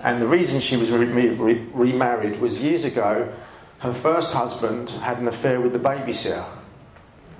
And 0.00 0.22
the 0.22 0.26
reason 0.26 0.60
she 0.60 0.76
was 0.76 0.90
re- 0.90 1.28
re- 1.28 1.66
remarried 1.74 2.40
was 2.40 2.60
years 2.60 2.84
ago, 2.84 3.32
her 3.80 3.92
first 3.92 4.32
husband 4.32 4.90
had 4.90 5.18
an 5.18 5.28
affair 5.28 5.60
with 5.60 5.72
the 5.72 5.78
babysitter. 5.78 6.46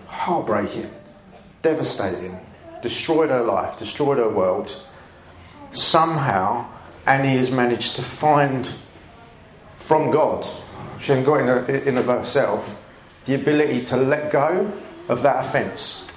Heartbreaking, 0.07 0.91
devastating, 1.63 2.39
destroyed 2.83 3.31
her 3.31 3.43
life, 3.43 3.79
destroyed 3.79 4.19
her 4.19 4.29
world. 4.29 4.85
Somehow, 5.73 6.67
Annie 7.07 7.37
has 7.37 7.51
managed 7.51 7.97
to 7.97 8.03
find 8.03 8.73
from 9.77 10.11
God, 10.11 10.47
she 11.01 11.13
hasn't 11.13 11.27
got 11.27 11.41
in, 11.41 11.89
in 11.89 11.97
of 11.97 12.07
herself, 12.07 12.83
the 13.27 13.35
ability 13.35 13.85
to 13.87 13.97
let 13.97 14.31
go 14.31 14.73
of 15.09 15.23
that 15.23 15.45
offence 15.45 16.09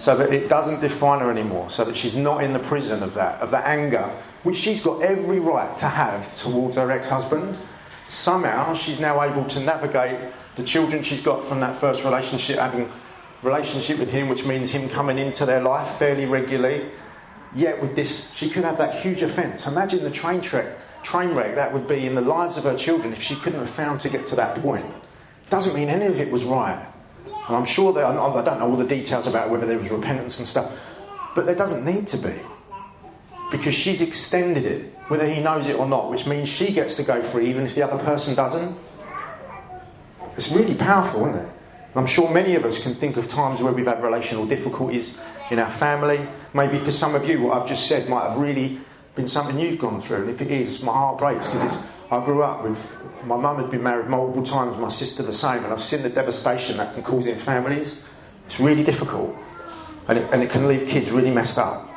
so 0.00 0.16
that 0.16 0.32
it 0.32 0.48
doesn't 0.48 0.80
define 0.80 1.20
her 1.20 1.30
anymore, 1.30 1.68
so 1.68 1.84
that 1.84 1.94
she's 1.94 2.16
not 2.16 2.42
in 2.42 2.54
the 2.54 2.58
prison 2.58 3.02
of 3.02 3.12
that, 3.14 3.38
of 3.40 3.50
that 3.50 3.66
anger, 3.66 4.10
which 4.44 4.56
she's 4.56 4.82
got 4.82 5.02
every 5.02 5.38
right 5.38 5.76
to 5.76 5.86
have 5.86 6.36
towards 6.40 6.76
her 6.76 6.90
ex 6.90 7.06
husband. 7.08 7.58
Somehow 8.08 8.74
she's 8.74 8.98
now 8.98 9.22
able 9.22 9.44
to 9.44 9.60
navigate 9.60 10.18
the 10.56 10.64
children 10.64 11.02
she's 11.02 11.22
got 11.22 11.44
from 11.44 11.60
that 11.60 11.76
first 11.76 12.02
relationship, 12.02 12.58
having 12.58 12.90
relationship 13.42 13.98
with 13.98 14.10
him, 14.10 14.28
which 14.28 14.44
means 14.44 14.70
him 14.70 14.88
coming 14.88 15.18
into 15.18 15.46
their 15.46 15.62
life 15.62 15.96
fairly 15.98 16.26
regularly. 16.26 16.90
Yet 17.54 17.80
with 17.80 17.96
this, 17.96 18.32
she 18.32 18.50
could 18.50 18.64
have 18.64 18.78
that 18.78 18.94
huge 18.96 19.22
offence. 19.22 19.66
Imagine 19.66 20.04
the 20.04 20.10
train 20.10 20.40
trek, 20.40 20.78
train 21.02 21.34
wreck 21.34 21.54
that 21.56 21.72
would 21.72 21.88
be 21.88 22.06
in 22.06 22.14
the 22.14 22.20
lives 22.20 22.56
of 22.56 22.64
her 22.64 22.76
children 22.76 23.12
if 23.12 23.22
she 23.22 23.34
couldn't 23.36 23.58
have 23.58 23.70
found 23.70 24.00
to 24.02 24.08
get 24.08 24.26
to 24.28 24.36
that 24.36 24.60
point. 24.62 24.86
Doesn't 25.48 25.74
mean 25.74 25.88
any 25.88 26.06
of 26.06 26.20
it 26.20 26.30
was 26.30 26.44
right. 26.44 26.86
And 27.48 27.56
I'm 27.56 27.64
sure 27.64 27.92
that, 27.92 28.04
I 28.04 28.12
don't 28.44 28.60
know 28.60 28.70
all 28.70 28.76
the 28.76 28.86
details 28.86 29.26
about 29.26 29.50
whether 29.50 29.66
there 29.66 29.78
was 29.78 29.90
repentance 29.90 30.38
and 30.38 30.46
stuff, 30.46 30.70
but 31.34 31.46
there 31.46 31.56
doesn't 31.56 31.84
need 31.84 32.06
to 32.08 32.18
be. 32.18 32.34
Because 33.50 33.74
she's 33.74 34.00
extended 34.00 34.64
it, 34.64 34.94
whether 35.08 35.26
he 35.28 35.40
knows 35.40 35.66
it 35.66 35.76
or 35.76 35.88
not, 35.88 36.08
which 36.08 36.24
means 36.24 36.48
she 36.48 36.72
gets 36.72 36.94
to 36.96 37.02
go 37.02 37.20
free 37.20 37.48
even 37.48 37.64
if 37.66 37.74
the 37.74 37.82
other 37.82 38.00
person 38.04 38.36
doesn't. 38.36 38.78
It's 40.36 40.52
really 40.52 40.76
powerful, 40.76 41.26
isn't 41.26 41.40
it? 41.40 41.48
I'm 41.94 42.06
sure 42.06 42.30
many 42.30 42.54
of 42.54 42.64
us 42.64 42.80
can 42.80 42.94
think 42.94 43.16
of 43.16 43.28
times 43.28 43.62
where 43.62 43.72
we've 43.72 43.86
had 43.86 44.02
relational 44.02 44.46
difficulties 44.46 45.20
in 45.50 45.58
our 45.58 45.70
family. 45.72 46.20
Maybe 46.54 46.78
for 46.78 46.92
some 46.92 47.14
of 47.14 47.28
you, 47.28 47.42
what 47.42 47.60
I've 47.60 47.68
just 47.68 47.88
said 47.88 48.08
might 48.08 48.28
have 48.28 48.38
really 48.38 48.78
been 49.16 49.26
something 49.26 49.58
you've 49.58 49.80
gone 49.80 50.00
through. 50.00 50.22
And 50.22 50.30
if 50.30 50.40
it 50.40 50.50
is, 50.50 50.82
my 50.82 50.92
heart 50.92 51.18
breaks 51.18 51.48
because 51.48 51.76
I 52.10 52.24
grew 52.24 52.42
up 52.42 52.62
with 52.62 52.88
my 53.24 53.36
mum 53.36 53.56
had 53.56 53.70
been 53.70 53.82
married 53.82 54.08
multiple 54.08 54.44
times, 54.44 54.78
my 54.78 54.88
sister 54.88 55.22
the 55.22 55.32
same, 55.32 55.64
and 55.64 55.72
I've 55.72 55.82
seen 55.82 56.02
the 56.02 56.08
devastation 56.08 56.78
that 56.78 56.94
can 56.94 57.02
cause 57.02 57.26
in 57.26 57.38
families. 57.38 58.02
It's 58.46 58.58
really 58.58 58.82
difficult, 58.82 59.36
and 60.08 60.18
it, 60.18 60.32
and 60.32 60.42
it 60.42 60.50
can 60.50 60.66
leave 60.66 60.88
kids 60.88 61.10
really 61.10 61.30
messed 61.30 61.58
up. 61.58 61.88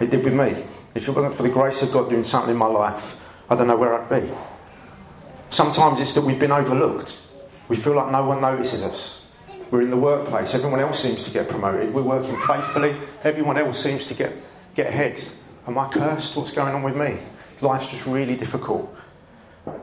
It 0.00 0.10
did 0.10 0.24
with 0.24 0.34
me. 0.34 0.64
If 0.94 1.08
it 1.08 1.12
wasn't 1.12 1.34
for 1.34 1.42
the 1.42 1.48
grace 1.48 1.82
of 1.82 1.92
God 1.92 2.10
doing 2.10 2.24
something 2.24 2.52
in 2.52 2.56
my 2.56 2.66
life, 2.66 3.16
I 3.50 3.54
don't 3.54 3.66
know 3.66 3.76
where 3.76 3.94
I'd 3.94 4.08
be. 4.08 4.32
Sometimes 5.50 6.00
it's 6.00 6.14
that 6.14 6.22
we've 6.22 6.38
been 6.38 6.52
overlooked. 6.52 7.28
We 7.68 7.76
feel 7.76 7.94
like 7.94 8.10
no 8.10 8.24
one 8.24 8.40
notices 8.40 8.82
us. 8.82 9.21
We're 9.72 9.80
in 9.80 9.88
the 9.88 9.96
workplace, 9.96 10.54
everyone 10.54 10.80
else 10.80 11.00
seems 11.00 11.22
to 11.22 11.30
get 11.30 11.48
promoted. 11.48 11.94
We're 11.94 12.02
working 12.02 12.38
faithfully, 12.40 12.94
everyone 13.24 13.56
else 13.56 13.82
seems 13.82 14.04
to 14.08 14.14
get, 14.14 14.34
get 14.74 14.88
ahead. 14.88 15.18
Am 15.66 15.78
I 15.78 15.88
cursed? 15.88 16.36
What's 16.36 16.52
going 16.52 16.74
on 16.74 16.82
with 16.82 16.94
me? 16.94 17.18
Life's 17.62 17.88
just 17.88 18.04
really 18.04 18.36
difficult. 18.36 18.94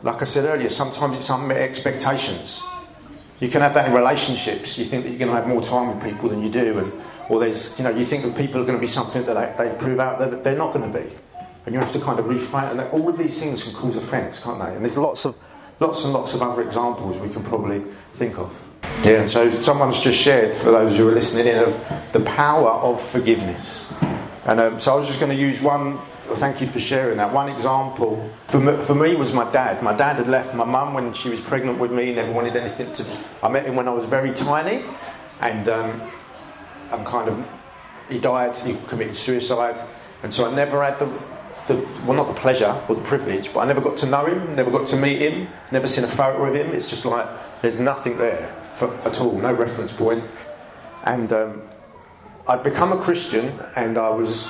Like 0.03 0.22
I 0.22 0.25
said 0.25 0.46
earlier, 0.46 0.69
sometimes 0.69 1.17
it's 1.17 1.31
unmet 1.31 1.58
expectations. 1.58 2.63
You 3.39 3.50
can 3.50 3.62
have 3.62 3.74
that 3.74 3.88
in 3.88 3.96
relationships. 3.96 4.77
You 4.77 4.86
think 4.86 5.05
that 5.05 5.10
you're 5.10 5.17
going 5.17 5.31
to 5.31 5.38
have 5.38 5.48
more 5.48 5.63
time 5.63 5.96
with 5.96 6.03
people 6.03 6.29
than 6.29 6.43
you 6.43 6.51
do, 6.51 6.77
and 6.77 6.93
or 7.27 7.39
there's, 7.39 7.75
you 7.79 7.84
know, 7.84 7.89
you 7.89 8.05
think 8.05 8.24
that 8.25 8.36
people 8.36 8.62
are 8.62 8.65
going 8.65 8.77
to 8.77 8.81
be 8.81 8.86
something 8.86 9.25
that 9.25 9.58
they, 9.58 9.69
they 9.69 9.75
prove 9.77 10.00
out 10.00 10.19
that 10.19 10.43
they're 10.43 10.55
not 10.55 10.72
going 10.72 10.91
to 10.91 11.00
be, 11.00 11.10
and 11.65 11.74
you 11.74 11.79
have 11.79 11.91
to 11.93 12.00
kind 12.00 12.19
of 12.19 12.25
reframe. 12.25 12.72
And 12.74 12.81
all 12.91 13.10
of 13.10 13.17
these 13.17 13.39
things 13.39 13.63
can 13.63 13.74
cause 13.74 13.96
offence, 13.96 14.39
can't 14.39 14.60
they? 14.60 14.75
And 14.75 14.86
there's 14.86 14.98
lots 14.98 15.25
of, 15.25 15.36
lots 15.79 16.03
and 16.03 16.13
lots 16.13 16.36
of 16.36 16.43
other 16.43 16.62
examples 16.62 17.17
we 17.17 17.34
can 17.34 17.43
probably 17.43 17.81
think 18.13 18.38
of. 18.38 18.55
Yeah, 18.83 19.21
and 19.21 19.29
so 19.29 19.50
someone's 19.51 20.00
just 20.00 20.19
shared 20.19 20.55
for 20.57 20.71
those 20.71 20.98
who 20.98 21.07
are 21.07 21.13
listening 21.13 21.48
in 21.48 21.57
of 21.57 22.12
the 22.12 22.19
power 22.21 22.71
of 22.71 23.01
forgiveness. 23.01 23.93
And 24.45 24.59
um, 24.59 24.79
so 24.79 24.93
I 24.93 24.95
was 24.95 25.07
just 25.07 25.19
going 25.19 25.36
to 25.36 25.41
use 25.41 25.62
one 25.62 26.00
thank 26.36 26.62
you 26.62 26.67
for 26.67 26.79
sharing 26.79 27.17
that. 27.17 27.33
One 27.33 27.50
example 27.50 28.29
for 28.48 28.59
me, 28.59 28.83
for 28.83 28.95
me 28.95 29.15
was 29.15 29.33
my 29.33 29.50
dad. 29.51 29.81
My 29.81 29.95
dad 29.95 30.17
had 30.17 30.27
left 30.27 30.53
my 30.53 30.63
mum 30.63 30.93
when 30.93 31.13
she 31.13 31.29
was 31.29 31.39
pregnant 31.41 31.79
with 31.79 31.91
me, 31.91 32.13
never 32.13 32.31
wanted 32.31 32.55
anything 32.55 32.93
to. 32.93 33.05
I 33.41 33.50
met 33.50 33.65
him 33.65 33.75
when 33.75 33.88
I 33.88 33.91
was 33.91 34.05
very 34.05 34.33
tiny, 34.33 34.83
and 35.41 35.67
um, 35.69 36.12
I'm 36.91 37.05
kind 37.05 37.29
of. 37.29 37.48
He 38.09 38.19
died, 38.19 38.55
he 38.57 38.75
committed 38.88 39.15
suicide, 39.15 39.75
and 40.24 40.33
so 40.33 40.50
I 40.50 40.55
never 40.55 40.83
had 40.83 41.00
the, 41.00 41.05
the. 41.67 41.75
Well, 42.05 42.17
not 42.17 42.27
the 42.27 42.39
pleasure 42.39 42.81
or 42.88 42.95
the 42.95 43.03
privilege, 43.03 43.53
but 43.53 43.62
I 43.62 43.65
never 43.65 43.81
got 43.81 43.98
to 44.00 44.05
know 44.07 44.25
him, 44.25 44.55
never 44.55 44.71
got 44.71 44.88
to 44.89 44.98
meet 44.98 45.21
him, 45.21 45.48
never 45.71 45.88
seen 45.88 46.03
a 46.03 46.07
photo 46.07 46.45
of 46.45 46.55
him. 46.55 46.74
It's 46.74 46.89
just 46.89 47.05
like 47.05 47.27
there's 47.62 47.79
nothing 47.79 48.17
there 48.17 48.55
for, 48.79 48.93
at 49.01 49.19
all, 49.19 49.38
no 49.38 49.53
reference 49.53 49.91
point. 49.91 50.24
And 51.03 51.31
um, 51.33 51.62
I'd 52.48 52.63
become 52.63 52.93
a 52.93 53.01
Christian, 53.01 53.59
and 53.75 53.98
I 53.98 54.09
was 54.09 54.48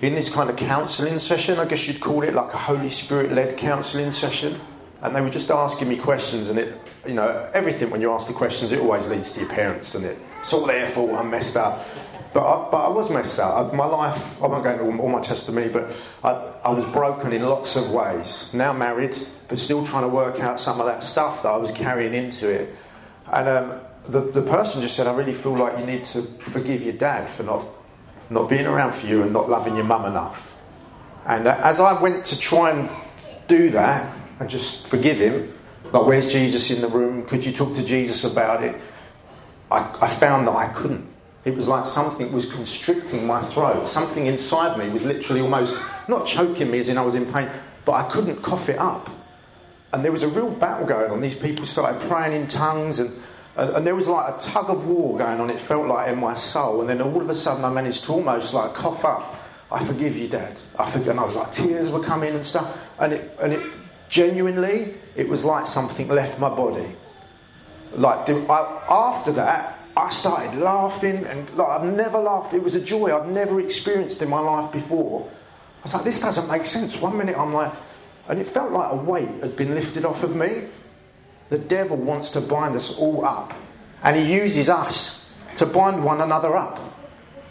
in 0.00 0.14
this 0.14 0.34
kind 0.34 0.50
of 0.50 0.56
counselling 0.56 1.18
session, 1.18 1.58
I 1.58 1.66
guess 1.66 1.86
you'd 1.86 2.00
call 2.00 2.22
it 2.22 2.34
like 2.34 2.52
a 2.52 2.58
Holy 2.58 2.90
Spirit 2.90 3.32
led 3.32 3.56
counselling 3.56 4.10
session. 4.10 4.60
And 5.02 5.14
they 5.14 5.20
were 5.20 5.30
just 5.30 5.50
asking 5.50 5.88
me 5.88 5.96
questions, 5.96 6.48
and 6.48 6.58
it, 6.58 6.78
you 7.06 7.14
know, 7.14 7.50
everything 7.52 7.90
when 7.90 8.00
you 8.00 8.10
ask 8.10 8.26
the 8.26 8.32
questions, 8.32 8.72
it 8.72 8.80
always 8.80 9.08
leads 9.08 9.32
to 9.32 9.40
your 9.40 9.50
parents, 9.50 9.92
doesn't 9.92 10.08
it? 10.08 10.18
It's 10.40 10.52
all 10.52 10.66
their 10.66 10.86
fault, 10.86 11.10
I'm 11.12 11.30
messed 11.30 11.56
up. 11.56 11.86
But 12.32 12.42
I, 12.42 12.70
but 12.70 12.86
I 12.86 12.88
was 12.88 13.10
messed 13.10 13.38
up. 13.38 13.72
I, 13.72 13.76
my 13.76 13.84
life, 13.84 14.42
I 14.42 14.46
won't 14.46 14.64
go 14.64 14.70
into 14.72 14.84
all, 14.84 15.00
all 15.02 15.08
my 15.08 15.20
testimony, 15.20 15.68
but 15.68 15.94
I, 16.24 16.30
I 16.64 16.70
was 16.70 16.84
broken 16.92 17.32
in 17.32 17.42
lots 17.42 17.76
of 17.76 17.90
ways. 17.92 18.52
Now 18.54 18.72
married, 18.72 19.16
but 19.48 19.58
still 19.58 19.86
trying 19.86 20.02
to 20.02 20.08
work 20.08 20.40
out 20.40 20.60
some 20.60 20.80
of 20.80 20.86
that 20.86 21.04
stuff 21.04 21.42
that 21.44 21.50
I 21.50 21.58
was 21.58 21.70
carrying 21.70 22.14
into 22.14 22.48
it. 22.50 22.74
And 23.32 23.48
um, 23.48 23.80
the, 24.08 24.20
the 24.20 24.42
person 24.42 24.82
just 24.82 24.96
said, 24.96 25.06
I 25.06 25.14
really 25.14 25.34
feel 25.34 25.56
like 25.56 25.78
you 25.78 25.86
need 25.86 26.04
to 26.06 26.22
forgive 26.50 26.82
your 26.82 26.94
dad 26.94 27.30
for 27.30 27.42
not 27.42 27.66
not 28.30 28.48
being 28.48 28.66
around 28.66 28.94
for 28.94 29.06
you 29.06 29.22
and 29.22 29.32
not 29.32 29.48
loving 29.48 29.76
your 29.76 29.84
mum 29.84 30.06
enough. 30.06 30.54
And 31.26 31.46
uh, 31.46 31.60
as 31.62 31.80
I 31.80 32.00
went 32.00 32.24
to 32.26 32.38
try 32.38 32.70
and 32.70 32.90
do 33.48 33.70
that 33.70 34.16
and 34.40 34.48
just 34.48 34.88
forgive 34.88 35.18
him, 35.18 35.52
like, 35.92 36.06
where's 36.06 36.32
Jesus 36.32 36.70
in 36.70 36.80
the 36.80 36.88
room? 36.88 37.24
Could 37.26 37.44
you 37.44 37.52
talk 37.52 37.74
to 37.76 37.84
Jesus 37.84 38.24
about 38.24 38.62
it? 38.64 38.76
I, 39.70 39.96
I 40.00 40.08
found 40.08 40.46
that 40.48 40.56
I 40.56 40.68
couldn't. 40.72 41.06
It 41.44 41.54
was 41.54 41.68
like 41.68 41.86
something 41.86 42.32
was 42.32 42.50
constricting 42.50 43.26
my 43.26 43.42
throat. 43.42 43.88
Something 43.88 44.26
inside 44.26 44.78
me 44.78 44.88
was 44.88 45.04
literally 45.04 45.42
almost 45.42 45.80
not 46.08 46.26
choking 46.26 46.70
me 46.70 46.78
as 46.78 46.88
in 46.88 46.96
I 46.96 47.02
was 47.02 47.14
in 47.14 47.30
pain, 47.32 47.50
but 47.84 47.92
I 47.92 48.10
couldn't 48.10 48.42
cough 48.42 48.68
it 48.68 48.78
up. 48.78 49.10
And 49.94 50.04
there 50.04 50.10
was 50.10 50.24
a 50.24 50.28
real 50.28 50.50
battle 50.50 50.86
going 50.86 51.12
on. 51.12 51.20
These 51.20 51.36
people 51.36 51.64
started 51.64 52.02
praying 52.08 52.34
in 52.34 52.48
tongues 52.48 52.98
and 52.98 53.10
and, 53.56 53.70
and, 53.70 53.86
there 53.86 53.94
was 53.94 54.08
like 54.08 54.34
a 54.34 54.38
tug 54.40 54.68
of 54.68 54.84
war 54.88 55.16
going 55.16 55.40
on, 55.40 55.48
it 55.48 55.60
felt 55.60 55.86
like 55.86 56.08
in 56.08 56.18
my 56.18 56.34
soul. 56.34 56.80
And 56.80 56.90
then 56.90 57.00
all 57.00 57.20
of 57.20 57.30
a 57.30 57.34
sudden 57.36 57.64
I 57.64 57.70
managed 57.70 58.02
to 58.06 58.12
almost 58.12 58.52
like 58.52 58.74
cough 58.74 59.04
up, 59.04 59.36
I 59.70 59.84
forgive 59.84 60.16
you, 60.16 60.26
Dad. 60.26 60.60
I 60.76 60.90
forgive, 60.90 61.10
and 61.10 61.20
I 61.20 61.24
was 61.24 61.36
like, 61.36 61.52
tears 61.52 61.88
were 61.88 62.02
coming 62.02 62.34
and 62.34 62.44
stuff. 62.44 62.76
And 62.98 63.12
it, 63.12 63.38
and 63.40 63.52
it 63.52 63.72
genuinely, 64.08 64.96
it 65.14 65.28
was 65.28 65.44
like 65.44 65.68
something 65.68 66.08
left 66.08 66.40
my 66.40 66.48
body. 66.48 66.96
Like 67.92 68.28
I, 68.28 68.84
after 68.88 69.30
that, 69.32 69.78
I 69.96 70.10
started 70.10 70.58
laughing, 70.58 71.24
and 71.24 71.48
like, 71.50 71.68
I've 71.68 71.84
never 71.84 72.18
laughed. 72.18 72.54
It 72.54 72.62
was 72.62 72.74
a 72.74 72.80
joy 72.80 73.16
I've 73.16 73.28
never 73.28 73.60
experienced 73.60 74.20
in 74.20 74.28
my 74.28 74.40
life 74.40 74.72
before. 74.72 75.30
I 75.80 75.84
was 75.84 75.94
like, 75.94 76.04
this 76.04 76.20
doesn't 76.20 76.48
make 76.48 76.66
sense. 76.66 76.96
One 76.96 77.16
minute 77.16 77.36
I'm 77.38 77.54
like, 77.54 77.72
and 78.28 78.40
it 78.40 78.46
felt 78.46 78.72
like 78.72 78.92
a 78.92 78.96
weight 78.96 79.28
had 79.42 79.56
been 79.56 79.74
lifted 79.74 80.04
off 80.04 80.22
of 80.22 80.34
me. 80.34 80.68
The 81.50 81.58
devil 81.58 81.96
wants 81.96 82.30
to 82.32 82.40
bind 82.40 82.74
us 82.74 82.96
all 82.96 83.24
up, 83.24 83.52
and 84.02 84.16
he 84.16 84.34
uses 84.34 84.68
us 84.68 85.32
to 85.56 85.66
bind 85.66 86.04
one 86.04 86.20
another 86.20 86.56
up. 86.56 86.80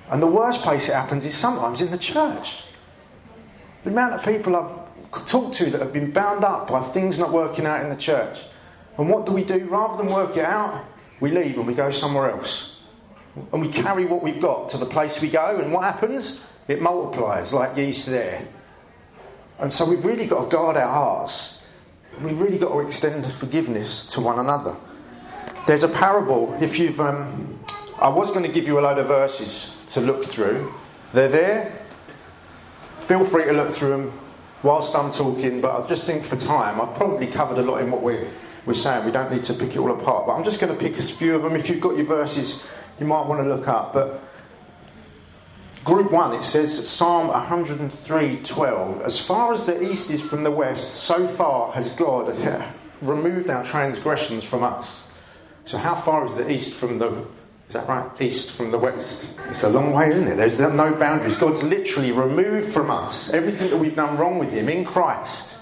And 0.10 0.22
the 0.22 0.27
worst 0.27 0.62
place 0.62 0.89
it 0.89 0.94
happens 0.94 1.25
is 1.25 1.36
sometimes 1.36 1.82
in 1.82 1.92
the 1.92 1.98
church. 1.98 2.65
The 3.84 3.89
amount 3.89 4.13
of 4.13 4.24
people 4.24 4.56
I've 4.56 5.27
talked 5.27 5.56
to 5.58 5.70
that 5.72 5.82
have 5.82 5.94
been 5.94 6.12
bound 6.12 6.44
up 6.44 6.70
by 6.70 6.82
things 6.89 7.20
not 7.20 7.32
working 7.32 7.65
out 7.65 7.84
in 7.84 7.89
the 7.89 7.96
church. 7.96 8.39
And 8.98 9.10
what 9.10 9.25
do 9.25 9.32
we 9.32 9.44
do? 9.44 9.65
Rather 9.65 9.98
than 9.98 10.12
work 10.12 10.38
it 10.38 10.46
out, 10.46 10.86
we 11.20 11.32
leave 11.32 11.58
and 11.58 11.68
we 11.68 11.74
go 11.74 11.92
somewhere 11.92 12.32
else. 12.32 12.82
And 13.51 13.62
we 13.62 13.70
carry 13.70 14.06
what 14.06 14.22
we've 14.24 14.42
got 14.42 14.70
to 14.72 14.77
the 14.77 14.86
place 14.86 15.22
we 15.22 15.30
go, 15.30 15.58
and 15.58 15.72
what 15.72 15.84
happens? 15.84 16.46
It 16.68 16.82
multiplies 16.82 17.51
like 17.51 17.75
yeast 17.75 18.08
there. 18.08 18.48
And 19.60 19.72
so 19.72 19.89
we've 19.89 20.03
really 20.03 20.27
got 20.27 20.45
to 20.45 20.50
guard 20.50 20.77
our 20.77 20.88
hearts 20.88 21.63
we've 22.22 22.39
really 22.39 22.57
got 22.57 22.69
to 22.69 22.79
extend 22.79 23.25
forgiveness 23.33 24.05
to 24.07 24.22
one 24.22 24.39
another. 24.39 24.75
There's 25.65 25.83
a 25.83 25.88
parable, 25.88 26.55
if 26.62 26.77
you've. 26.77 27.00
Um, 27.00 27.60
I 28.00 28.10
was 28.10 28.29
going 28.29 28.43
to 28.43 28.51
give 28.51 28.65
you 28.65 28.79
a 28.79 28.81
load 28.81 28.98
of 28.98 29.07
verses 29.07 29.77
to 29.91 30.01
look 30.01 30.25
through. 30.25 30.74
They're 31.13 31.29
there. 31.29 31.86
Feel 32.95 33.24
free 33.24 33.45
to 33.45 33.53
look 33.53 33.74
through 33.74 33.89
them 33.89 34.19
whilst 34.62 34.95
I'm 34.95 35.12
talking, 35.12 35.62
but 35.62 35.83
I 35.83 35.88
just 35.88 36.05
think 36.05 36.24
for 36.24 36.36
time, 36.38 36.81
I've 36.81 36.95
probably 36.95 37.27
covered 37.27 37.57
a 37.57 37.62
lot 37.62 37.81
in 37.81 37.91
what 37.91 38.01
we're, 38.01 38.29
we're 38.65 38.74
saying. 38.74 39.05
We 39.05 39.12
don't 39.12 39.31
need 39.31 39.43
to 39.43 39.53
pick 39.53 39.75
it 39.75 39.77
all 39.77 39.91
apart, 39.91 40.25
but 40.25 40.33
I'm 40.33 40.43
just 40.43 40.60
going 40.60 40.74
to 40.74 40.79
pick 40.79 40.98
a 40.98 41.03
few 41.03 41.36
of 41.36 41.43
them. 41.43 41.55
If 41.55 41.69
you've 41.69 41.81
got 41.81 41.95
your 41.98 42.05
verses, 42.05 42.67
you 43.00 43.05
might 43.05 43.25
want 43.27 43.43
to 43.43 43.50
look 43.50 43.67
up. 43.67 43.93
But 43.93 44.22
Group 45.83 46.11
1, 46.11 46.35
it 46.35 46.43
says 46.43 46.87
Psalm 46.87 47.27
103:12. 47.29 49.01
As 49.01 49.19
far 49.19 49.51
as 49.51 49.65
the 49.65 49.81
east 49.81 50.09
is 50.09 50.21
from 50.21 50.43
the 50.43 50.51
west, 50.51 51.03
so 51.03 51.27
far 51.27 51.73
has 51.73 51.89
God 51.89 52.33
removed 53.01 53.49
our 53.49 53.65
transgressions 53.65 54.45
from 54.45 54.63
us. 54.63 55.07
So, 55.65 55.77
how 55.77 55.95
far 55.95 56.25
is 56.25 56.35
the 56.35 56.49
east 56.49 56.75
from 56.75 56.99
the 56.99 57.25
is 57.67 57.73
that 57.73 57.87
right? 57.87 58.09
East 58.21 58.51
from 58.51 58.71
the 58.71 58.77
west. 58.77 59.39
It's 59.49 59.63
a 59.63 59.69
long 59.69 59.93
way, 59.93 60.09
isn't 60.11 60.27
it? 60.27 60.35
There's 60.35 60.59
no 60.59 60.93
boundaries. 60.93 61.35
God's 61.35 61.63
literally 61.63 62.11
removed 62.11 62.73
from 62.73 62.91
us 62.91 63.33
everything 63.33 63.69
that 63.71 63.77
we've 63.77 63.95
done 63.95 64.17
wrong 64.17 64.37
with 64.37 64.51
Him 64.51 64.69
in 64.69 64.85
Christ. 64.85 65.59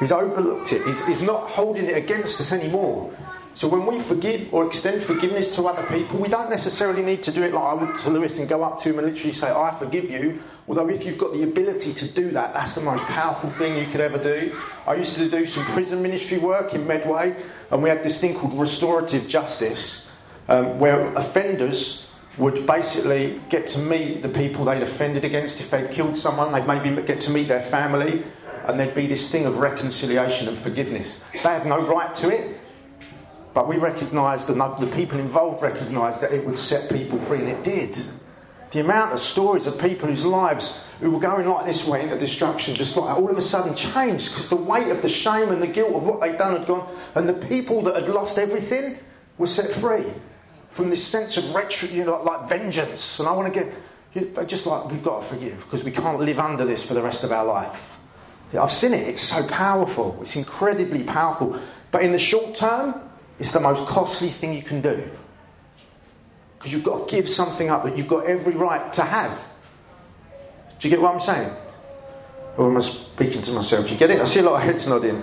He's 0.00 0.12
overlooked 0.12 0.72
it. 0.72 0.82
He's, 0.86 1.06
he's 1.06 1.22
not 1.22 1.48
holding 1.48 1.86
it 1.86 1.96
against 1.96 2.40
us 2.40 2.52
anymore. 2.52 3.12
So 3.60 3.68
when 3.68 3.84
we 3.84 4.00
forgive 4.00 4.54
or 4.54 4.66
extend 4.66 5.02
forgiveness 5.02 5.54
to 5.56 5.66
other 5.66 5.86
people, 5.94 6.18
we 6.18 6.30
don't 6.30 6.48
necessarily 6.48 7.02
need 7.02 7.22
to 7.24 7.30
do 7.30 7.42
it 7.42 7.52
like 7.52 7.62
I 7.62 7.74
would 7.74 7.98
to 7.98 8.08
Lewis 8.08 8.38
and 8.38 8.48
go 8.48 8.64
up 8.64 8.80
to 8.80 8.88
him 8.88 8.98
and 8.98 9.06
literally 9.06 9.34
say, 9.34 9.50
I 9.50 9.76
forgive 9.78 10.10
you. 10.10 10.42
Although 10.66 10.88
if 10.88 11.04
you've 11.04 11.18
got 11.18 11.34
the 11.34 11.42
ability 11.42 11.92
to 11.92 12.08
do 12.10 12.30
that, 12.30 12.54
that's 12.54 12.76
the 12.76 12.80
most 12.80 13.04
powerful 13.04 13.50
thing 13.50 13.76
you 13.76 13.84
could 13.92 14.00
ever 14.00 14.16
do. 14.16 14.56
I 14.86 14.94
used 14.94 15.14
to 15.16 15.28
do 15.28 15.44
some 15.44 15.62
prison 15.74 16.00
ministry 16.00 16.38
work 16.38 16.72
in 16.72 16.86
Medway, 16.86 17.36
and 17.70 17.82
we 17.82 17.90
had 17.90 18.02
this 18.02 18.18
thing 18.18 18.34
called 18.34 18.58
restorative 18.58 19.28
justice, 19.28 20.10
um, 20.48 20.78
where 20.78 21.14
offenders 21.14 22.06
would 22.38 22.64
basically 22.64 23.42
get 23.50 23.66
to 23.66 23.78
meet 23.78 24.22
the 24.22 24.30
people 24.30 24.64
they'd 24.64 24.80
offended 24.80 25.26
against. 25.26 25.60
If 25.60 25.70
they'd 25.70 25.90
killed 25.90 26.16
someone, 26.16 26.50
they'd 26.50 26.66
maybe 26.66 27.02
get 27.02 27.20
to 27.20 27.30
meet 27.30 27.48
their 27.48 27.64
family, 27.64 28.22
and 28.64 28.80
there'd 28.80 28.94
be 28.94 29.06
this 29.06 29.30
thing 29.30 29.44
of 29.44 29.58
reconciliation 29.58 30.48
and 30.48 30.56
forgiveness. 30.56 31.22
They 31.34 31.40
had 31.40 31.66
no 31.66 31.86
right 31.86 32.14
to 32.14 32.30
it. 32.30 32.56
But 33.52 33.68
we 33.68 33.76
recognised, 33.76 34.48
and 34.48 34.60
the 34.60 34.90
people 34.94 35.18
involved 35.18 35.62
recognised 35.62 36.20
that 36.20 36.32
it 36.32 36.46
would 36.46 36.58
set 36.58 36.90
people 36.90 37.18
free, 37.20 37.40
and 37.40 37.48
it 37.48 37.64
did. 37.64 37.96
The 38.70 38.80
amount 38.80 39.12
of 39.12 39.20
stories 39.20 39.66
of 39.66 39.80
people 39.80 40.08
whose 40.08 40.24
lives 40.24 40.84
who 41.00 41.10
were 41.10 41.18
going 41.18 41.48
like 41.48 41.66
this 41.66 41.88
way 41.88 42.02
into 42.02 42.18
destruction, 42.18 42.74
just 42.74 42.96
like 42.96 43.16
all 43.16 43.28
of 43.28 43.36
a 43.36 43.42
sudden 43.42 43.74
changed 43.74 44.30
because 44.30 44.48
the 44.48 44.56
weight 44.56 44.88
of 44.88 45.02
the 45.02 45.08
shame 45.08 45.48
and 45.48 45.60
the 45.60 45.66
guilt 45.66 45.94
of 45.94 46.04
what 46.04 46.20
they'd 46.20 46.38
done 46.38 46.56
had 46.56 46.68
gone, 46.68 46.88
and 47.16 47.28
the 47.28 47.34
people 47.48 47.82
that 47.82 47.96
had 47.96 48.08
lost 48.08 48.38
everything 48.38 48.98
were 49.38 49.46
set 49.46 49.72
free 49.72 50.04
from 50.70 50.90
this 50.90 51.04
sense 51.04 51.36
of 51.36 51.52
retro, 51.52 51.88
you 51.88 52.04
know, 52.04 52.22
like 52.22 52.48
vengeance. 52.48 53.18
And 53.18 53.28
I 53.28 53.32
want 53.32 53.52
to 53.52 53.60
get, 53.60 53.74
you 54.14 54.30
know, 54.30 54.44
just 54.44 54.66
like 54.66 54.88
we've 54.88 55.02
got 55.02 55.22
to 55.22 55.26
forgive 55.26 55.58
because 55.64 55.82
we 55.82 55.90
can't 55.90 56.20
live 56.20 56.38
under 56.38 56.64
this 56.64 56.84
for 56.86 56.94
the 56.94 57.02
rest 57.02 57.24
of 57.24 57.32
our 57.32 57.44
life. 57.44 57.96
I've 58.52 58.72
seen 58.72 58.94
it. 58.94 59.08
It's 59.08 59.22
so 59.22 59.46
powerful. 59.48 60.18
It's 60.22 60.36
incredibly 60.36 61.04
powerful. 61.04 61.58
But 61.90 62.02
in 62.02 62.12
the 62.12 62.18
short 62.18 62.54
term, 62.54 63.00
it's 63.40 63.52
the 63.52 63.60
most 63.60 63.86
costly 63.88 64.28
thing 64.28 64.52
you 64.52 64.62
can 64.62 64.82
do. 64.82 65.02
Because 66.58 66.72
you've 66.72 66.84
got 66.84 67.08
to 67.08 67.16
give 67.16 67.26
something 67.28 67.70
up 67.70 67.84
that 67.84 67.96
you've 67.96 68.06
got 68.06 68.26
every 68.26 68.52
right 68.52 68.92
to 68.92 69.02
have. 69.02 69.48
Do 70.78 70.86
you 70.86 70.94
get 70.94 71.00
what 71.00 71.14
I'm 71.14 71.20
saying? 71.20 71.50
Or 72.58 72.70
am 72.70 72.76
I 72.76 72.82
speaking 72.82 73.40
to 73.40 73.52
myself? 73.52 73.90
You 73.90 73.96
get 73.96 74.10
it? 74.10 74.20
I 74.20 74.26
see 74.26 74.40
a 74.40 74.42
lot 74.42 74.56
of 74.56 74.62
heads 74.62 74.86
nodding. 74.86 75.22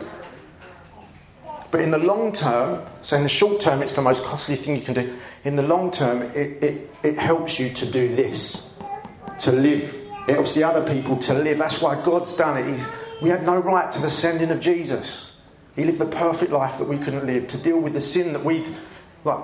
But 1.70 1.82
in 1.82 1.92
the 1.92 2.00
long 2.00 2.32
term, 2.32 2.84
so 3.04 3.18
in 3.18 3.24
the 3.24 3.30
short 3.30 3.62
term, 3.62 3.84
it's 3.84 3.94
the 3.94 4.02
most 4.02 4.24
costly 4.24 4.56
thing 4.56 4.76
you 4.76 4.82
can 4.82 4.96
do. 4.96 5.16
In 5.44 5.56
the 5.56 5.64
long 5.64 5.92
term, 5.92 6.24
it, 6.24 6.64
it, 6.64 6.90
it 7.04 7.18
helps 7.20 7.60
you 7.60 7.70
to 7.70 7.92
do 7.92 8.16
this, 8.16 8.82
to 9.42 9.52
live. 9.52 9.94
It 10.28 10.34
helps 10.34 10.56
the 10.56 10.64
other 10.64 10.92
people 10.92 11.18
to 11.18 11.36
live. 11.36 11.60
That's 11.60 11.82
why 11.82 12.04
God's 12.04 12.36
done 12.36 12.58
it. 12.58 12.76
He's, 12.76 12.90
we 13.22 13.30
had 13.30 13.46
no 13.46 13.58
right 13.58 13.92
to 13.92 14.02
the 14.02 14.10
sending 14.10 14.50
of 14.50 14.60
Jesus. 14.60 15.37
He 15.78 15.86
lived 15.86 16.00
the 16.00 16.08
perfect 16.08 16.52
life 16.52 16.80
that 16.80 16.88
we 16.90 16.98
couldn't 16.98 17.28
live, 17.28 17.48
to 17.50 17.58
deal 17.58 17.80
with 17.80 17.94
the 17.94 18.02
sin 18.02 18.34
that 18.34 18.44
we'd 18.44 18.68
like, 19.24 19.44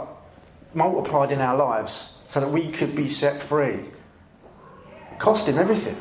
multiplied 0.74 1.32
in 1.32 1.40
our 1.40 1.56
lives 1.56 2.18
so 2.30 2.40
that 2.40 2.50
we 2.50 2.72
could 2.72 2.96
be 2.96 3.08
set 3.08 3.42
free. 3.42 3.76
It 5.12 5.20
cost 5.20 5.48
him 5.48 5.60
everything. 5.60 5.96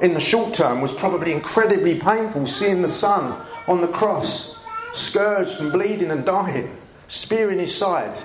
In 0.00 0.14
the 0.14 0.20
short 0.20 0.54
term 0.54 0.80
was 0.80 0.92
probably 0.92 1.32
incredibly 1.32 2.00
painful 2.00 2.46
seeing 2.46 2.80
the 2.80 2.90
son 2.90 3.38
on 3.68 3.82
the 3.82 3.88
cross, 3.88 4.64
scourged 4.94 5.60
and 5.60 5.70
bleeding 5.70 6.10
and 6.10 6.24
dying, 6.24 6.74
spear 7.08 7.52
in 7.52 7.58
his 7.58 7.76
side. 7.76 8.18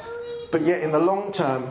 But 0.53 0.61
yet 0.61 0.83
in 0.83 0.93
the 0.93 0.99
long 0.99 1.33
term, 1.33 1.69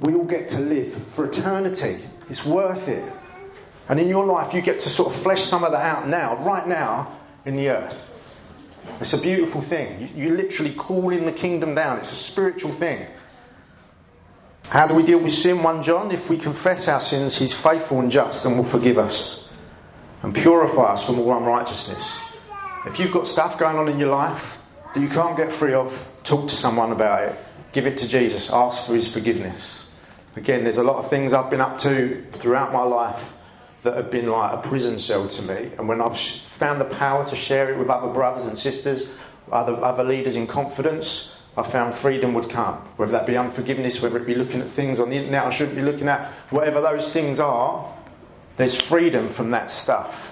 we 0.00 0.14
all 0.14 0.24
get 0.24 0.48
to 0.48 0.58
live 0.58 1.00
for 1.14 1.26
eternity. 1.26 2.00
It's 2.28 2.44
worth 2.44 2.88
it. 2.88 3.12
And 3.88 4.00
in 4.00 4.08
your 4.08 4.26
life, 4.26 4.52
you 4.52 4.60
get 4.60 4.80
to 4.80 4.90
sort 4.90 5.14
of 5.14 5.22
flesh 5.22 5.44
some 5.44 5.62
of 5.62 5.70
that 5.70 5.82
out 5.82 6.08
now, 6.08 6.36
right 6.44 6.66
now, 6.66 7.18
in 7.44 7.56
the 7.56 7.68
earth. 7.68 8.08
It's 9.00 9.12
a 9.12 9.20
beautiful 9.20 9.62
thing. 9.62 10.08
You, 10.14 10.24
you 10.24 10.36
literally 10.36 10.74
calling 10.74 11.24
the 11.24 11.32
kingdom 11.32 11.74
down. 11.74 11.98
It's 11.98 12.12
a 12.12 12.16
spiritual 12.16 12.72
thing. 12.72 13.06
How 14.68 14.86
do 14.86 14.94
we 14.94 15.02
deal 15.02 15.18
with 15.18 15.34
sin? 15.34 15.62
1 15.62 15.82
John, 15.82 16.10
if 16.10 16.28
we 16.30 16.38
confess 16.38 16.88
our 16.88 17.00
sins, 17.00 17.36
he's 17.36 17.52
faithful 17.52 18.00
and 18.00 18.10
just 18.10 18.44
and 18.44 18.56
will 18.56 18.64
forgive 18.64 18.98
us 18.98 19.52
and 20.22 20.34
purify 20.34 20.94
us 20.94 21.04
from 21.04 21.18
all 21.18 21.36
unrighteousness. 21.36 22.36
If 22.86 22.98
you've 22.98 23.12
got 23.12 23.26
stuff 23.26 23.58
going 23.58 23.76
on 23.76 23.88
in 23.88 23.98
your 23.98 24.10
life 24.10 24.58
that 24.94 25.00
you 25.00 25.08
can't 25.08 25.36
get 25.36 25.52
free 25.52 25.74
of, 25.74 26.08
talk 26.24 26.48
to 26.48 26.54
someone 26.54 26.92
about 26.92 27.28
it. 27.28 27.38
Give 27.72 27.86
it 27.86 27.98
to 27.98 28.08
Jesus. 28.08 28.52
Ask 28.52 28.86
for 28.86 28.94
his 28.94 29.12
forgiveness. 29.12 29.90
Again, 30.36 30.64
there's 30.64 30.78
a 30.78 30.82
lot 30.82 30.96
of 30.96 31.10
things 31.10 31.32
I've 31.32 31.50
been 31.50 31.60
up 31.60 31.80
to 31.80 32.24
throughout 32.34 32.72
my 32.72 32.82
life 32.82 33.32
that 33.82 33.96
have 33.96 34.10
been 34.10 34.28
like 34.28 34.52
a 34.52 34.68
prison 34.68 34.98
cell 34.98 35.28
to 35.28 35.42
me. 35.42 35.72
And 35.76 35.88
when 35.88 36.00
I've 36.00 36.18
found 36.18 36.80
the 36.80 36.86
power 36.86 37.26
to 37.28 37.36
share 37.36 37.72
it 37.72 37.78
with 37.78 37.88
other 37.88 38.12
brothers 38.12 38.46
and 38.46 38.58
sisters, 38.58 39.08
other, 39.50 39.72
other 39.84 40.04
leaders 40.04 40.36
in 40.36 40.46
confidence, 40.46 41.36
I 41.56 41.62
found 41.62 41.94
freedom 41.94 42.32
would 42.34 42.48
come. 42.48 42.76
Whether 42.96 43.12
that 43.12 43.26
be 43.26 43.36
unforgiveness, 43.36 44.00
whether 44.00 44.18
it 44.18 44.26
be 44.26 44.34
looking 44.34 44.60
at 44.60 44.70
things 44.70 45.00
on 45.00 45.10
the 45.10 45.16
internet 45.16 45.44
I 45.44 45.50
shouldn't 45.50 45.76
be 45.76 45.82
looking 45.82 46.08
at, 46.08 46.30
whatever 46.50 46.80
those 46.80 47.12
things 47.12 47.40
are, 47.40 47.92
there's 48.56 48.80
freedom 48.80 49.28
from 49.28 49.50
that 49.50 49.70
stuff. 49.70 50.30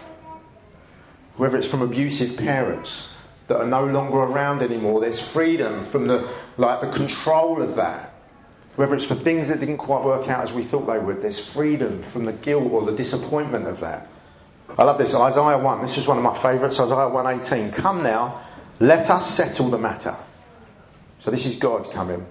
Whether 1.37 1.57
it's 1.57 1.69
from 1.69 1.83
abusive 1.83 2.39
parents 2.39 3.15
that 3.49 3.59
are 3.59 3.67
no 3.67 3.85
longer 3.85 4.19
around 4.19 4.63
anymore, 4.63 5.01
there's 5.01 5.21
freedom 5.21 5.85
from 5.85 6.07
the 6.07 6.31
like 6.57 6.81
the 6.83 6.93
control 6.93 7.63
of 7.63 7.75
that 7.77 8.10
whether 8.81 8.95
it's 8.95 9.05
for 9.05 9.15
things 9.15 9.49
that 9.49 9.61
didn't 9.61 9.77
quite 9.77 10.03
work 10.03 10.27
out 10.31 10.43
as 10.43 10.55
we 10.55 10.65
thought 10.65 10.87
they 10.87 10.99
would, 10.99 11.21
there's 11.21 11.53
freedom 11.53 12.03
from 12.03 12.25
the 12.25 12.33
guilt 12.33 12.73
or 12.73 12.81
the 12.87 12.97
disappointment 12.97 13.67
of 13.67 13.79
that. 13.81 14.09
I 14.79 14.85
love 14.85 14.97
this. 14.97 15.15
Isaiah 15.15 15.59
1, 15.59 15.83
this 15.83 15.99
is 15.99 16.07
one 16.07 16.17
of 16.17 16.25
my 16.25 16.35
favourites, 16.35 16.81
Isaiah 16.81 17.11
118. 17.11 17.73
Come 17.73 18.03
now, 18.03 18.41
let 18.79 19.11
us 19.11 19.37
settle 19.37 19.69
the 19.69 19.77
matter. 19.77 20.17
So 21.19 21.31
this 21.31 21.45
is 21.45 21.57
God 21.57 21.93
coming. 21.93 22.27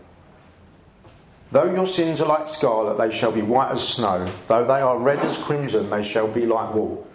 Though 1.52 1.72
your 1.72 1.86
sins 1.86 2.20
are 2.20 2.28
like 2.28 2.48
scarlet, 2.48 2.98
they 2.98 3.16
shall 3.16 3.32
be 3.32 3.44
white 3.44 3.72
as 3.72 3.88
snow. 3.88 4.28
Though 4.48 4.66
they 4.66 4.82
are 4.82 4.98
red 4.98 5.20
as 5.20 5.38
crimson, 5.38 5.92
they 5.92 6.04
shall 6.04 6.28
be 6.28 6.48
like 6.48 6.74
wool. 6.74 7.08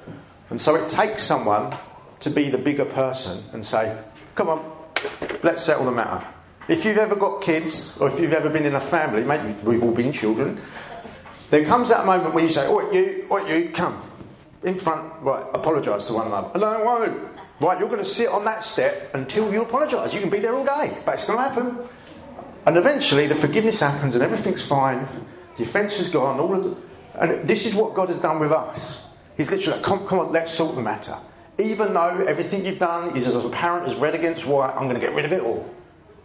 And 0.50 0.60
so 0.60 0.76
it 0.76 0.88
takes 0.88 1.24
someone 1.24 1.76
to 2.20 2.30
be 2.30 2.50
the 2.50 2.58
bigger 2.58 2.84
person 2.84 3.42
and 3.52 3.66
say, 3.66 4.00
Come 4.36 4.48
on, 4.48 4.72
let's 5.42 5.64
settle 5.64 5.86
the 5.86 5.90
matter. 5.90 6.24
If 6.68 6.84
you've 6.84 6.98
ever 6.98 7.14
got 7.14 7.42
kids, 7.42 7.98
or 7.98 8.08
if 8.08 8.18
you've 8.18 8.32
ever 8.32 8.48
been 8.48 8.64
in 8.64 8.74
a 8.74 8.80
family, 8.80 9.22
maybe 9.22 9.52
we've 9.62 9.82
all 9.82 9.92
been 9.92 10.12
children, 10.12 10.60
there 11.50 11.64
comes 11.64 11.90
that 11.90 12.06
moment 12.06 12.34
where 12.34 12.42
you 12.42 12.50
say, 12.50 12.66
Oh, 12.66 12.90
you, 12.90 13.26
oh, 13.30 13.46
you, 13.46 13.70
come. 13.70 14.02
In 14.62 14.78
front, 14.78 15.12
right, 15.22 15.44
apologise 15.52 16.06
to 16.06 16.14
one 16.14 16.26
another. 16.26 16.50
And 16.54 16.64
I 16.64 16.82
won't. 16.82 17.28
Right, 17.60 17.78
you're 17.78 17.88
going 17.88 18.02
to 18.02 18.04
sit 18.04 18.28
on 18.28 18.44
that 18.46 18.64
step 18.64 19.14
until 19.14 19.52
you 19.52 19.62
apologise. 19.62 20.14
You 20.14 20.20
can 20.20 20.30
be 20.30 20.40
there 20.40 20.54
all 20.54 20.64
day, 20.64 20.96
but 21.04 21.14
it's 21.14 21.26
going 21.26 21.38
to 21.38 21.44
happen. 21.48 21.88
And 22.66 22.76
eventually 22.76 23.26
the 23.26 23.34
forgiveness 23.34 23.80
happens 23.80 24.14
and 24.14 24.24
everything's 24.24 24.66
fine. 24.66 25.06
The 25.58 25.64
offence 25.64 26.00
is 26.00 26.08
gone. 26.08 26.40
All 26.40 26.54
of 26.54 26.64
the, 26.64 26.76
and 27.20 27.46
this 27.46 27.66
is 27.66 27.74
what 27.74 27.94
God 27.94 28.08
has 28.08 28.20
done 28.20 28.40
with 28.40 28.52
us. 28.52 29.14
He's 29.36 29.50
literally 29.50 29.76
like, 29.76 29.84
come, 29.84 30.06
come 30.06 30.18
on, 30.18 30.32
let's 30.32 30.52
sort 30.52 30.74
the 30.74 30.82
matter. 30.82 31.16
Even 31.58 31.92
though 31.92 32.24
everything 32.26 32.64
you've 32.64 32.78
done 32.78 33.16
is 33.16 33.26
as 33.28 33.36
apparent 33.36 33.86
as 33.86 33.94
red 33.96 34.14
against 34.14 34.46
white, 34.46 34.70
I'm 34.70 34.88
going 34.88 34.94
to 34.94 35.00
get 35.00 35.14
rid 35.14 35.24
of 35.24 35.32
it 35.32 35.42
all. 35.42 35.73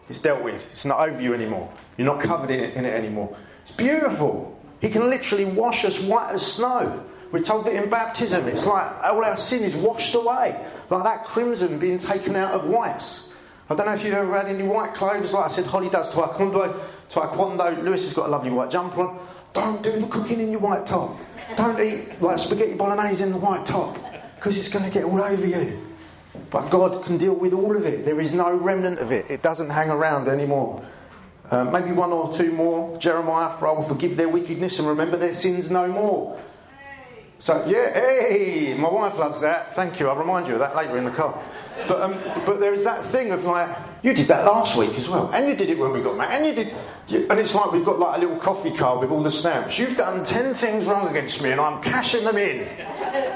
It's 0.09 0.19
dealt 0.19 0.43
with. 0.43 0.69
It's 0.71 0.85
not 0.85 1.07
over 1.07 1.21
you 1.21 1.33
anymore. 1.33 1.71
You're 1.97 2.07
not 2.07 2.21
covered 2.21 2.49
in 2.49 2.59
it, 2.59 2.75
in 2.75 2.85
it 2.85 2.93
anymore. 2.93 3.35
It's 3.63 3.71
beautiful. 3.71 4.59
He 4.81 4.89
can 4.89 5.09
literally 5.09 5.45
wash 5.45 5.85
us 5.85 6.01
white 6.01 6.31
as 6.31 6.45
snow. 6.45 7.05
We're 7.31 7.43
told 7.43 7.65
that 7.65 7.75
in 7.75 7.89
baptism, 7.89 8.47
it's 8.47 8.65
like 8.65 8.91
all 9.03 9.23
our 9.23 9.37
sin 9.37 9.63
is 9.63 9.75
washed 9.75 10.15
away, 10.15 10.65
like 10.89 11.03
that 11.03 11.25
crimson 11.25 11.77
being 11.77 11.99
taken 11.99 12.35
out 12.35 12.53
of 12.53 12.65
whites. 12.65 13.33
I 13.69 13.75
don't 13.75 13.85
know 13.85 13.93
if 13.93 14.03
you've 14.03 14.15
ever 14.15 14.35
had 14.35 14.47
any 14.47 14.63
white 14.63 14.95
clothes, 14.95 15.31
like 15.31 15.45
I 15.45 15.53
said, 15.53 15.65
Holly 15.65 15.89
does 15.89 16.11
taekwondo. 16.11 16.79
Taekwondo, 17.07 17.83
Lewis 17.83 18.03
has 18.03 18.13
got 18.13 18.27
a 18.27 18.29
lovely 18.29 18.49
white 18.49 18.71
jumper 18.71 19.01
on. 19.01 19.27
Don't 19.53 19.83
do 19.83 19.91
the 19.91 20.07
cooking 20.07 20.39
in 20.39 20.49
your 20.49 20.59
white 20.59 20.87
top. 20.87 21.19
Don't 21.55 21.79
eat 21.79 22.19
like 22.19 22.39
spaghetti 22.39 22.73
bolognese 22.73 23.21
in 23.21 23.31
the 23.31 23.37
white 23.37 23.65
top, 23.65 23.95
because 24.37 24.57
it's 24.57 24.69
going 24.69 24.85
to 24.85 24.91
get 24.91 25.03
all 25.03 25.21
over 25.21 25.45
you. 25.45 25.88
But 26.51 26.69
God 26.69 27.03
can 27.05 27.17
deal 27.17 27.33
with 27.33 27.53
all 27.53 27.75
of 27.75 27.85
it. 27.85 28.05
There 28.05 28.19
is 28.21 28.33
no 28.33 28.55
remnant 28.55 28.99
of 28.99 29.11
it. 29.11 29.29
It 29.29 29.41
doesn't 29.41 29.69
hang 29.69 29.89
around 29.89 30.27
anymore. 30.27 30.83
Uh, 31.49 31.63
maybe 31.65 31.91
one 31.91 32.11
or 32.11 32.33
two 32.33 32.51
more. 32.51 32.97
Jeremiah, 32.99 33.55
for 33.57 33.67
I 33.67 33.71
will 33.71 33.83
forgive 33.83 34.15
their 34.15 34.29
wickedness 34.29 34.79
and 34.79 34.87
remember 34.87 35.17
their 35.17 35.33
sins 35.33 35.71
no 35.71 35.87
more. 35.87 36.39
So, 37.39 37.65
yeah, 37.67 37.93
hey, 37.93 38.75
my 38.77 38.89
wife 38.89 39.17
loves 39.17 39.41
that. 39.41 39.73
Thank 39.73 39.99
you. 39.99 40.09
I'll 40.09 40.17
remind 40.17 40.47
you 40.47 40.53
of 40.53 40.59
that 40.59 40.75
later 40.75 40.97
in 40.97 41.05
the 41.05 41.11
car. 41.11 41.41
But, 41.87 42.01
um, 42.01 42.19
but 42.45 42.59
there 42.59 42.73
is 42.73 42.83
that 42.83 43.03
thing 43.05 43.31
of 43.31 43.45
like, 43.45 43.75
You 44.01 44.13
did 44.13 44.27
that 44.29 44.45
last 44.45 44.77
week 44.77 44.97
as 44.97 45.09
well, 45.09 45.29
and 45.33 45.47
you 45.47 45.55
did 45.55 45.69
it 45.69 45.77
when 45.77 45.91
we 45.91 46.01
got 46.01 46.15
married, 46.15 46.35
and 46.35 46.45
you 46.45 46.63
did. 46.63 46.75
You, 47.09 47.27
and 47.29 47.39
it's 47.39 47.53
like 47.53 47.71
we've 47.73 47.83
got 47.83 47.99
like 47.99 48.17
a 48.17 48.19
little 48.21 48.37
coffee 48.37 48.75
card 48.75 49.01
with 49.01 49.11
all 49.11 49.21
the 49.21 49.31
stamps. 49.31 49.77
You've 49.77 49.97
done 49.97 50.23
ten 50.23 50.53
things 50.53 50.85
wrong 50.85 51.09
against 51.09 51.41
me, 51.41 51.51
and 51.51 51.59
I'm 51.59 51.81
cashing 51.81 52.23
them 52.23 52.37
in. 52.37 52.65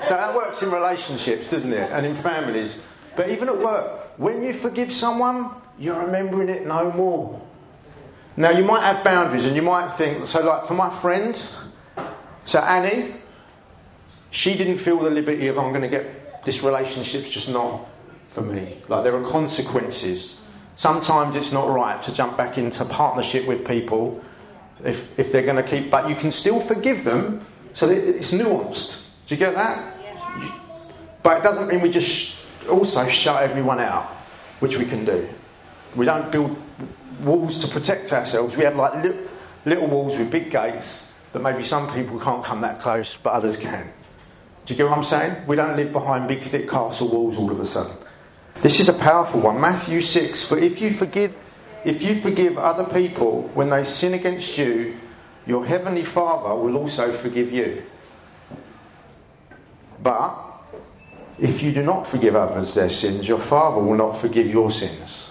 So 0.05 0.15
that 0.15 0.33
works 0.33 0.61
in 0.61 0.71
relationships, 0.71 1.49
doesn't 1.49 1.73
it? 1.73 1.91
And 1.91 2.05
in 2.05 2.15
families. 2.15 2.85
But 3.17 3.29
even 3.29 3.49
at 3.49 3.57
work, 3.57 4.17
when 4.17 4.41
you 4.41 4.53
forgive 4.53 4.93
someone, 4.93 5.49
you're 5.77 5.99
remembering 5.99 6.49
it 6.49 6.65
no 6.65 6.91
more. 6.93 7.41
Now 8.37 8.51
you 8.51 8.63
might 8.63 8.83
have 8.83 9.03
boundaries, 9.03 9.45
and 9.45 9.55
you 9.55 9.61
might 9.61 9.89
think. 9.89 10.27
So, 10.27 10.41
like 10.41 10.65
for 10.65 10.75
my 10.75 10.93
friend, 10.93 11.35
so 12.45 12.59
Annie, 12.59 13.15
she 14.31 14.57
didn't 14.57 14.77
feel 14.77 14.99
the 14.99 15.09
liberty 15.09 15.47
of 15.47 15.59
I'm 15.59 15.69
going 15.69 15.81
to 15.81 15.89
get 15.89 16.45
this 16.45 16.63
relationship's 16.63 17.29
just 17.29 17.49
not 17.49 17.85
for 18.29 18.41
me. 18.41 18.81
Like 18.87 19.03
there 19.03 19.15
are 19.15 19.29
consequences. 19.29 20.42
Sometimes 20.75 21.35
it's 21.35 21.51
not 21.51 21.69
right 21.69 22.01
to 22.01 22.13
jump 22.13 22.37
back 22.37 22.57
into 22.57 22.83
partnership 22.85 23.47
with 23.47 23.65
people 23.65 24.21
if, 24.83 25.17
if 25.19 25.31
they're 25.31 25.45
going 25.45 25.55
to 25.55 25.63
keep, 25.63 25.91
but 25.91 26.09
you 26.09 26.15
can 26.15 26.31
still 26.31 26.59
forgive 26.59 27.03
them 27.03 27.45
so 27.73 27.89
it's 27.89 28.31
nuanced. 28.31 29.05
Do 29.27 29.35
you 29.35 29.39
get 29.39 29.55
that? 29.55 29.95
But 31.23 31.37
it 31.37 31.43
doesn't 31.43 31.67
mean 31.67 31.81
we 31.81 31.89
just 31.89 32.07
sh- 32.07 32.35
also 32.69 33.07
shut 33.07 33.41
everyone 33.41 33.79
out, 33.79 34.09
which 34.59 34.77
we 34.77 34.85
can 34.85 35.05
do. 35.05 35.27
We 35.95 36.05
don't 36.05 36.31
build 36.31 36.57
walls 37.21 37.59
to 37.59 37.67
protect 37.67 38.11
ourselves. 38.11 38.57
We 38.57 38.63
have 38.63 38.75
like 38.75 39.03
li- 39.03 39.27
little 39.65 39.87
walls 39.87 40.17
with 40.17 40.29
big 40.29 40.51
gates 40.51 41.13
that 41.31 41.39
maybe 41.39 41.63
some 41.63 41.91
people 41.93 42.19
can't 42.19 42.43
come 42.43 42.61
that 42.61 42.81
close, 42.81 43.17
but 43.21 43.31
others 43.31 43.57
can. 43.57 43.89
Do 44.65 44.73
you 44.73 44.77
get 44.77 44.89
what 44.89 44.97
I'm 44.97 45.03
saying? 45.03 45.47
We 45.47 45.55
don't 45.55 45.75
live 45.75 45.91
behind 45.91 46.27
big, 46.27 46.41
thick 46.43 46.69
castle 46.69 47.09
walls 47.09 47.37
all 47.37 47.51
of 47.51 47.59
a 47.59 47.65
sudden. 47.65 47.95
This 48.63 48.79
is 48.79 48.87
a 48.87 48.93
powerful 48.93 49.41
one. 49.41 49.59
Matthew 49.59 50.01
6 50.01 50.45
For 50.45 50.57
if 50.57 50.79
you 50.79 50.89
forgive, 50.89 51.37
if 51.83 52.01
you 52.01 52.15
forgive 52.21 52.57
other 52.57 52.85
people 52.85 53.43
when 53.53 53.69
they 53.69 53.83
sin 53.83 54.13
against 54.13 54.57
you, 54.57 54.97
your 55.45 55.65
heavenly 55.65 56.05
Father 56.05 56.55
will 56.55 56.77
also 56.77 57.11
forgive 57.11 57.51
you. 57.51 57.83
But 60.01 60.33
if 61.37 61.61
you 61.61 61.73
do 61.73 61.83
not 61.83 62.07
forgive 62.07 62.37
others 62.37 62.73
their 62.73 62.89
sins, 62.89 63.27
your 63.27 63.39
Father 63.39 63.81
will 63.81 63.97
not 63.97 64.13
forgive 64.13 64.47
your 64.47 64.71
sins. 64.71 65.29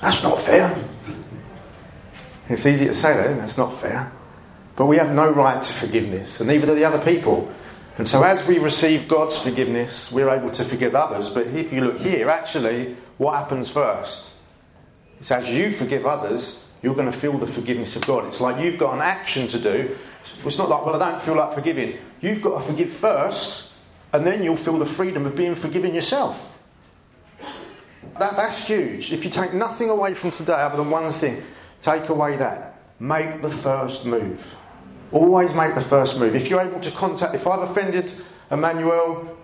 That's 0.00 0.22
not 0.22 0.40
fair. 0.40 0.74
It's 2.48 2.64
easy 2.64 2.86
to 2.86 2.94
say 2.94 3.14
that, 3.14 3.30
isn't 3.32 3.42
it? 3.42 3.44
It's 3.44 3.58
not 3.58 3.70
fair. 3.70 4.10
But 4.76 4.86
we 4.86 4.96
have 4.96 5.14
no 5.14 5.30
right 5.30 5.62
to 5.62 5.72
forgiveness, 5.74 6.40
and 6.40 6.48
neither 6.48 6.64
do 6.64 6.74
the 6.74 6.86
other 6.86 7.04
people. 7.04 7.52
And 7.98 8.08
so, 8.08 8.22
as 8.22 8.46
we 8.46 8.58
receive 8.58 9.06
God's 9.06 9.40
forgiveness, 9.40 10.10
we're 10.10 10.30
able 10.30 10.50
to 10.52 10.64
forgive 10.64 10.94
others. 10.94 11.28
But 11.28 11.48
if 11.48 11.72
you 11.72 11.82
look 11.82 12.00
here, 12.00 12.30
actually, 12.30 12.96
what 13.18 13.34
happens 13.34 13.70
first? 13.70 14.30
It's 15.20 15.30
as 15.30 15.48
you 15.48 15.70
forgive 15.70 16.06
others, 16.06 16.64
you're 16.82 16.94
going 16.94 17.10
to 17.10 17.16
feel 17.16 17.38
the 17.38 17.46
forgiveness 17.46 17.94
of 17.94 18.06
God. 18.06 18.26
It's 18.26 18.40
like 18.40 18.62
you've 18.64 18.78
got 18.78 18.94
an 18.94 19.02
action 19.02 19.46
to 19.48 19.58
do. 19.58 19.96
It's 20.44 20.58
not 20.58 20.68
like, 20.68 20.86
well, 20.86 21.00
I 21.00 21.10
don't 21.10 21.22
feel 21.22 21.36
like 21.36 21.54
forgiving. 21.54 21.98
You've 22.20 22.42
got 22.42 22.60
to 22.60 22.64
forgive 22.64 22.90
first, 22.90 23.72
and 24.12 24.26
then 24.26 24.42
you'll 24.42 24.56
feel 24.56 24.78
the 24.78 24.86
freedom 24.86 25.26
of 25.26 25.36
being 25.36 25.54
forgiven 25.54 25.94
yourself. 25.94 26.48
That, 28.18 28.36
that's 28.36 28.66
huge. 28.66 29.12
If 29.12 29.24
you 29.24 29.30
take 29.30 29.52
nothing 29.52 29.90
away 29.90 30.14
from 30.14 30.30
today 30.30 30.54
other 30.54 30.76
than 30.76 30.90
one 30.90 31.10
thing, 31.12 31.42
take 31.80 32.08
away 32.08 32.36
that. 32.36 32.80
Make 32.98 33.42
the 33.42 33.50
first 33.50 34.06
move. 34.06 34.46
Always 35.12 35.52
make 35.52 35.74
the 35.74 35.80
first 35.80 36.18
move. 36.18 36.34
If 36.34 36.48
you're 36.48 36.60
able 36.60 36.80
to 36.80 36.90
contact, 36.90 37.34
if 37.34 37.46
I've 37.46 37.70
offended 37.70 38.10
Emmanuel, 38.50 39.36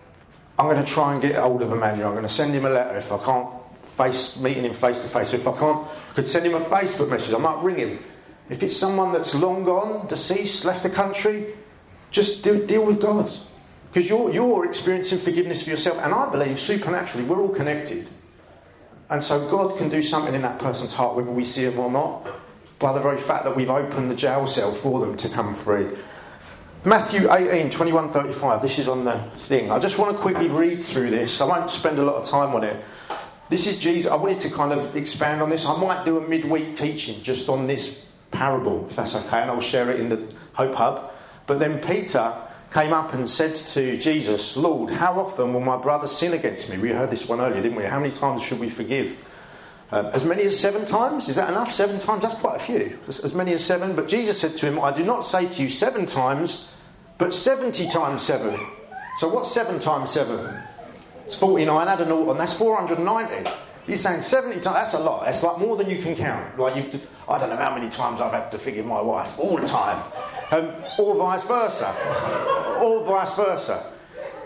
I'm 0.59 0.67
going 0.67 0.85
to 0.85 0.91
try 0.91 1.13
and 1.13 1.23
get 1.23 1.37
hold 1.37 1.63
of 1.63 1.71
Emmanuel. 1.71 2.09
I'm 2.09 2.15
going 2.15 2.27
to 2.27 2.33
send 2.33 2.53
him 2.53 2.65
a 2.65 2.71
letter 2.71 2.97
if 2.99 3.13
I 3.13 3.23
can't 3.25 3.49
face 3.97 4.41
meeting 4.41 4.65
him 4.65 4.75
face 4.75 5.03
to 5.03 5.09
face. 5.09 5.35
If 5.35 5.47
I 5.47 5.59
can't, 5.59 5.87
I 5.87 6.15
could 6.15 6.27
send 6.29 6.47
him 6.47 6.55
a 6.55 6.61
Facebook 6.61 7.11
message. 7.11 7.35
I 7.35 7.39
might 7.39 7.63
ring 7.63 7.77
him. 7.77 8.05
If 8.49 8.63
it's 8.63 8.77
someone 8.77 9.13
that's 9.13 9.35
long 9.35 9.65
gone, 9.65 10.07
deceased, 10.07 10.65
left 10.65 10.83
the 10.83 10.91
country, 10.91 11.55
just 12.11 12.43
do, 12.43 12.67
deal 12.67 12.87
with 12.87 13.01
God. 13.01 13.31
Because 13.93 14.09
you're, 14.09 14.31
you're 14.31 14.67
experiencing 14.67 15.19
forgiveness 15.19 15.63
for 15.63 15.71
yourself. 15.71 15.99
And 15.99 16.15
I 16.15 16.31
believe 16.31 16.59
supernaturally 16.59 17.27
we're 17.27 17.41
all 17.41 17.55
connected. 17.55 18.09
And 19.11 19.23
so 19.23 19.51
God 19.51 19.79
can 19.79 19.89
do 19.89 20.03
something 20.03 20.35
in 20.35 20.43
that 20.43 20.59
person's 20.59 20.93
heart, 20.93 21.17
whether 21.17 21.31
we 21.31 21.45
see 21.45 21.65
it 21.65 21.77
or 21.77 21.91
not, 21.91 22.27
by 22.79 22.93
the 22.93 23.01
very 23.01 23.19
fact 23.19 23.45
that 23.45 23.57
we've 23.57 23.71
opened 23.71 24.11
the 24.11 24.15
jail 24.15 24.47
cell 24.47 24.73
for 24.73 25.01
them 25.01 25.17
to 25.17 25.29
come 25.29 25.55
free. 25.55 25.89
Matthew 26.85 27.31
18, 27.31 27.71
21, 27.71 28.11
35. 28.11 28.63
This 28.63 28.79
is 28.79 28.87
on 28.87 29.05
the 29.05 29.19
thing. 29.37 29.71
I 29.71 29.79
just 29.79 29.99
want 29.99 30.17
to 30.17 30.23
quickly 30.23 30.49
read 30.49 30.85
through 30.85 31.11
this. 31.11 31.41
I 31.41 31.45
won't 31.45 31.71
spend 31.71 31.99
a 31.99 32.05
lot 32.05 32.15
of 32.15 32.29
time 32.29 32.55
on 32.55 32.63
it. 32.63 32.83
This 33.51 33.67
is 33.67 33.79
Jesus. 33.79 34.11
I 34.11 34.15
wanted 34.15 34.41
to 34.41 34.51
kind 34.51 34.73
of 34.73 34.95
expand 34.95 35.43
on 35.43 35.51
this. 35.51 35.67
I 35.67 35.77
might 35.81 36.05
do 36.05 36.19
a 36.19 36.29
midweek 36.29 36.77
teaching 36.77 37.23
just 37.23 37.49
on 37.49 37.67
this 37.67 38.13
parable, 38.31 38.87
if 38.89 38.97
that's 38.97 39.15
okay, 39.15 39.43
and 39.43 39.51
I'll 39.51 39.61
share 39.61 39.91
it 39.91 39.99
in 39.99 40.09
the 40.09 40.33
Hope 40.53 40.75
Hub. 40.75 41.13
But 41.47 41.59
then 41.59 41.81
Peter 41.81 42.33
came 42.73 42.93
up 42.93 43.15
and 43.15 43.29
said 43.29 43.57
to 43.57 43.99
Jesus, 43.99 44.57
Lord, 44.57 44.91
how 44.91 45.19
often 45.19 45.55
will 45.55 45.61
my 45.61 45.79
brother 45.79 46.07
sin 46.07 46.35
against 46.35 46.69
me? 46.69 46.79
We 46.79 46.91
heard 46.91 47.11
this 47.11 47.29
one 47.29 47.41
earlier, 47.41 47.63
didn't 47.63 47.77
we? 47.77 47.85
How 47.85 47.99
many 47.99 48.13
times 48.13 48.43
should 48.43 48.61
we 48.61 48.71
forgive? 48.71 49.17
Uh, 49.91 50.11
as 50.13 50.25
many 50.25 50.43
as 50.43 50.59
seven 50.59 50.85
times? 50.85 51.29
Is 51.29 51.37
that 51.37 51.49
enough? 51.49 51.73
Seven 51.73 51.99
times? 51.99 52.23
That's 52.23 52.35
quite 52.35 52.57
a 52.57 52.59
few. 52.59 52.99
As, 53.09 53.21
as 53.21 53.35
many 53.35 53.53
as 53.55 53.65
seven. 53.65 53.97
But 53.97 54.09
Jesus 54.09 54.39
said 54.39 54.57
to 54.57 54.67
him, 54.67 54.79
I 54.79 54.95
do 54.95 55.03
not 55.03 55.23
say 55.23 55.49
to 55.49 55.63
you 55.63 55.71
seven 55.71 56.05
times, 56.05 56.75
but 57.17 57.35
70 57.35 57.89
times 57.89 58.23
seven. 58.23 58.61
So 59.19 59.29
what's 59.29 59.53
seven 59.53 59.81
times 59.81 60.11
seven? 60.11 60.63
It's 61.27 61.37
49. 61.37 61.89
Add 61.89 62.03
an 62.03 62.09
naught, 62.11 62.31
and 62.31 62.41
that's 62.41 62.55
490. 62.55 63.51
He's 63.87 64.03
saying 64.03 64.21
70 64.21 64.61
times. 64.61 64.65
That's 64.65 64.95
a 64.95 64.99
lot. 64.99 65.25
That's 65.25 65.43
like 65.43 65.59
more 65.59 65.77
than 65.77 65.89
you 65.89 66.03
can 66.03 66.15
count. 66.15 66.59
Like 66.59 66.77
you, 66.77 67.01
I 67.27 67.39
don't 67.39 67.49
know 67.49 67.57
how 67.57 67.75
many 67.75 67.89
times 67.89 68.21
I've 68.21 68.33
had 68.33 68.51
to 68.51 68.59
forgive 68.59 68.85
my 68.85 69.01
wife. 69.01 69.39
All 69.39 69.57
the 69.57 69.67
time. 69.67 70.03
Um, 70.51 70.73
or 70.99 71.17
vice 71.17 71.45
versa. 71.45 71.95
Or 72.83 73.05
vice 73.05 73.35
versa. 73.35 73.93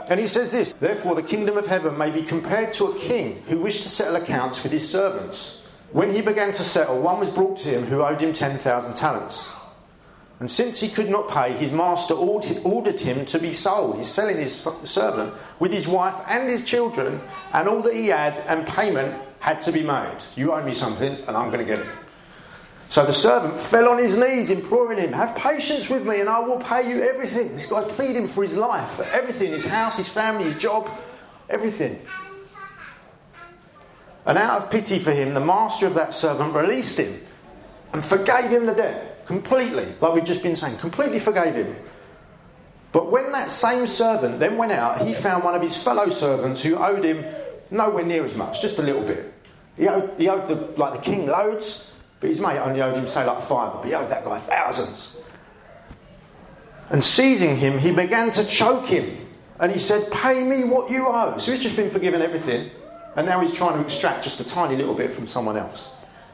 And 0.09 0.19
he 0.19 0.27
says 0.27 0.51
this 0.51 0.73
Therefore, 0.75 1.15
the 1.15 1.23
kingdom 1.23 1.57
of 1.57 1.67
heaven 1.67 1.97
may 1.97 2.11
be 2.11 2.23
compared 2.23 2.73
to 2.75 2.87
a 2.87 2.99
king 2.99 3.43
who 3.49 3.59
wished 3.59 3.83
to 3.85 3.88
settle 3.88 4.17
accounts 4.17 4.62
with 4.62 4.73
his 4.73 4.88
servants. 4.88 5.62
When 5.93 6.11
he 6.11 6.23
began 6.23 6.53
to 6.53 6.62
settle, 6.62 7.01
one 7.03 7.21
was 7.21 7.29
brought 7.29 7.59
to 7.59 7.69
him 7.69 7.85
who 7.85 8.03
owed 8.03 8.21
him 8.21 8.33
10,000 8.33 8.95
talents. 8.95 9.47
And 10.41 10.51
since 10.51 10.81
he 10.81 10.88
could 10.88 11.09
not 11.09 11.29
pay, 11.29 11.53
his 11.53 11.71
master 11.71 12.15
ordered 12.15 12.99
him 12.99 13.25
to 13.27 13.38
be 13.38 13.53
sold. 13.53 13.99
He's 13.99 14.09
selling 14.09 14.38
his 14.38 14.55
servant 14.55 15.35
with 15.61 15.71
his 15.71 15.87
wife 15.87 16.17
and 16.27 16.49
his 16.49 16.65
children 16.65 17.21
and 17.53 17.69
all 17.69 17.81
that 17.83 17.95
he 17.95 18.09
had, 18.09 18.38
and 18.49 18.67
payment 18.67 19.23
had 19.38 19.62
to 19.62 19.73
be 19.73 19.85
made. 19.85 20.19
You 20.35 20.53
owe 20.53 20.65
me 20.65 20.75
something, 20.75 21.15
and 21.29 21.37
I'm 21.37 21.51
going 21.53 21.65
to 21.65 21.77
get 21.77 21.79
it. 21.79 21.87
So 22.92 23.07
the 23.07 23.12
servant 23.14 23.59
fell 23.59 23.88
on 23.88 23.96
his 23.96 24.18
knees, 24.18 24.50
imploring 24.50 24.98
him, 24.98 25.14
Have 25.14 25.35
patience 25.35 25.88
with 25.88 26.07
me, 26.07 26.20
and 26.20 26.28
I 26.28 26.40
will 26.40 26.59
pay 26.59 26.87
you 26.87 27.02
everything. 27.02 27.57
This 27.57 27.70
guy's 27.70 27.90
pleading 27.92 28.28
for 28.28 28.42
his 28.42 28.55
life, 28.55 28.90
for 28.96 29.05
everything 29.05 29.52
his 29.52 29.64
house, 29.64 29.96
his 29.96 30.11
family, 30.11 30.44
his 30.44 30.59
job, 30.59 30.90
everything. 31.48 31.98
And 34.26 34.37
out 34.37 34.61
of 34.61 34.70
pity 34.70 34.98
for 34.98 35.11
him, 35.11 35.33
the 35.33 35.40
master 35.40 35.87
of 35.87 35.94
that 35.94 36.12
servant 36.12 36.55
released 36.55 36.98
him 36.98 37.18
and 37.94 38.05
forgave 38.05 38.50
him 38.50 38.66
the 38.66 38.74
debt 38.74 39.24
completely, 39.26 39.88
like 40.02 40.14
we've 40.14 40.22
just 40.22 40.42
been 40.42 40.55
saying, 40.55 40.76
completely 40.76 41.18
forgave 41.18 41.55
him. 41.55 41.74
But 42.92 43.11
when 43.11 43.33
that 43.33 43.50
same 43.50 43.87
servant 43.87 44.38
then 44.38 44.59
went 44.59 44.72
out, 44.72 45.00
he 45.00 45.14
found 45.14 45.44
one 45.44 45.55
of 45.55 45.62
his 45.62 45.83
fellow 45.83 46.11
servants 46.11 46.62
who 46.62 46.76
owed 46.76 47.07
him 47.07 47.24
nowhere 47.70 48.05
near 48.05 48.26
as 48.26 48.35
much, 48.35 48.61
just 48.61 48.78
a 48.78 48.83
little 48.83 49.02
bit. 49.02 49.33
He 49.78 49.88
owed, 49.88 50.12
he 50.18 50.28
owed 50.28 50.46
the, 50.46 50.78
like 50.78 50.92
the 50.92 51.00
king 51.00 51.24
loads, 51.24 51.91
but 52.22 52.30
his 52.30 52.38
mate 52.38 52.61
only 52.61 52.80
owed 52.80 52.96
him, 52.96 53.08
say, 53.08 53.24
like 53.24 53.44
five, 53.48 53.72
but 53.72 53.85
he 53.85 53.94
owed 53.94 54.08
that 54.08 54.24
guy 54.24 54.38
thousands. 54.38 55.16
And 56.88 57.02
seizing 57.02 57.56
him, 57.56 57.80
he 57.80 57.90
began 57.90 58.30
to 58.30 58.46
choke 58.46 58.87
him. 58.87 59.26
And 59.58 59.72
he 59.72 59.78
said, 59.78 60.08
Pay 60.12 60.44
me 60.44 60.62
what 60.62 60.88
you 60.88 61.08
owe. 61.08 61.37
So 61.38 61.50
he's 61.50 61.61
just 61.61 61.74
been 61.74 61.90
forgiven 61.90 62.22
everything, 62.22 62.70
and 63.16 63.26
now 63.26 63.40
he's 63.40 63.52
trying 63.52 63.74
to 63.76 63.85
extract 63.85 64.22
just 64.22 64.38
a 64.38 64.44
tiny 64.44 64.76
little 64.76 64.94
bit 64.94 65.12
from 65.12 65.26
someone 65.26 65.56
else. 65.56 65.88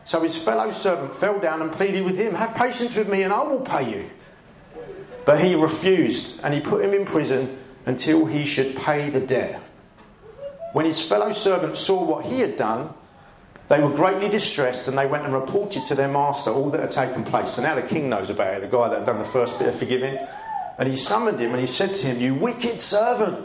So 0.05 0.21
his 0.21 0.37
fellow 0.37 0.71
servant 0.73 1.17
fell 1.17 1.41
down 1.41 1.63
and 1.63 1.73
pleaded 1.73 2.05
with 2.05 2.19
him, 2.19 2.35
Have 2.35 2.55
patience 2.55 2.95
with 2.95 3.09
me, 3.09 3.23
and 3.23 3.33
I 3.33 3.43
will 3.45 3.63
pay 3.63 3.91
you. 3.91 4.11
But 5.25 5.43
he 5.43 5.55
refused, 5.55 6.41
and 6.43 6.53
he 6.53 6.61
put 6.61 6.85
him 6.85 6.93
in 6.93 7.07
prison 7.07 7.59
until 7.87 8.27
he 8.27 8.45
should 8.45 8.77
pay 8.77 9.09
the 9.09 9.21
debt. 9.21 9.59
When 10.75 10.85
his 10.85 11.01
fellow 11.01 11.33
servant 11.33 11.79
saw 11.79 12.05
what 12.05 12.27
he 12.27 12.41
had 12.41 12.59
done, 12.59 12.93
they 13.69 13.83
were 13.83 13.91
greatly 13.91 14.29
distressed 14.29 14.89
and 14.89 14.97
they 14.97 15.07
went 15.07 15.25
and 15.25 15.35
reported 15.35 15.85
to 15.87 15.95
their 15.95 16.09
master 16.09 16.51
all 16.51 16.71
that 16.71 16.81
had 16.81 16.93
taken 16.93 17.23
place. 17.25 17.53
So 17.53 17.63
now 17.63 17.75
the 17.75 17.83
king 17.83 18.09
knows 18.09 18.31
about 18.31 18.55
it, 18.55 18.61
the 18.63 18.69
guy 18.69 18.89
that 18.89 19.01
had 19.01 19.07
done 19.07 19.19
the 19.19 19.27
first 19.27 19.59
bit 19.59 19.69
of 19.69 19.79
forgiving. 19.79 20.19
And 20.79 20.89
he 20.89 20.97
summoned 20.97 21.39
him 21.39 21.51
and 21.51 21.61
he 21.61 21.67
said 21.67 21.95
to 21.95 22.07
him, 22.07 22.21
You 22.21 22.35
wicked 22.35 22.81
servant, 22.81 23.45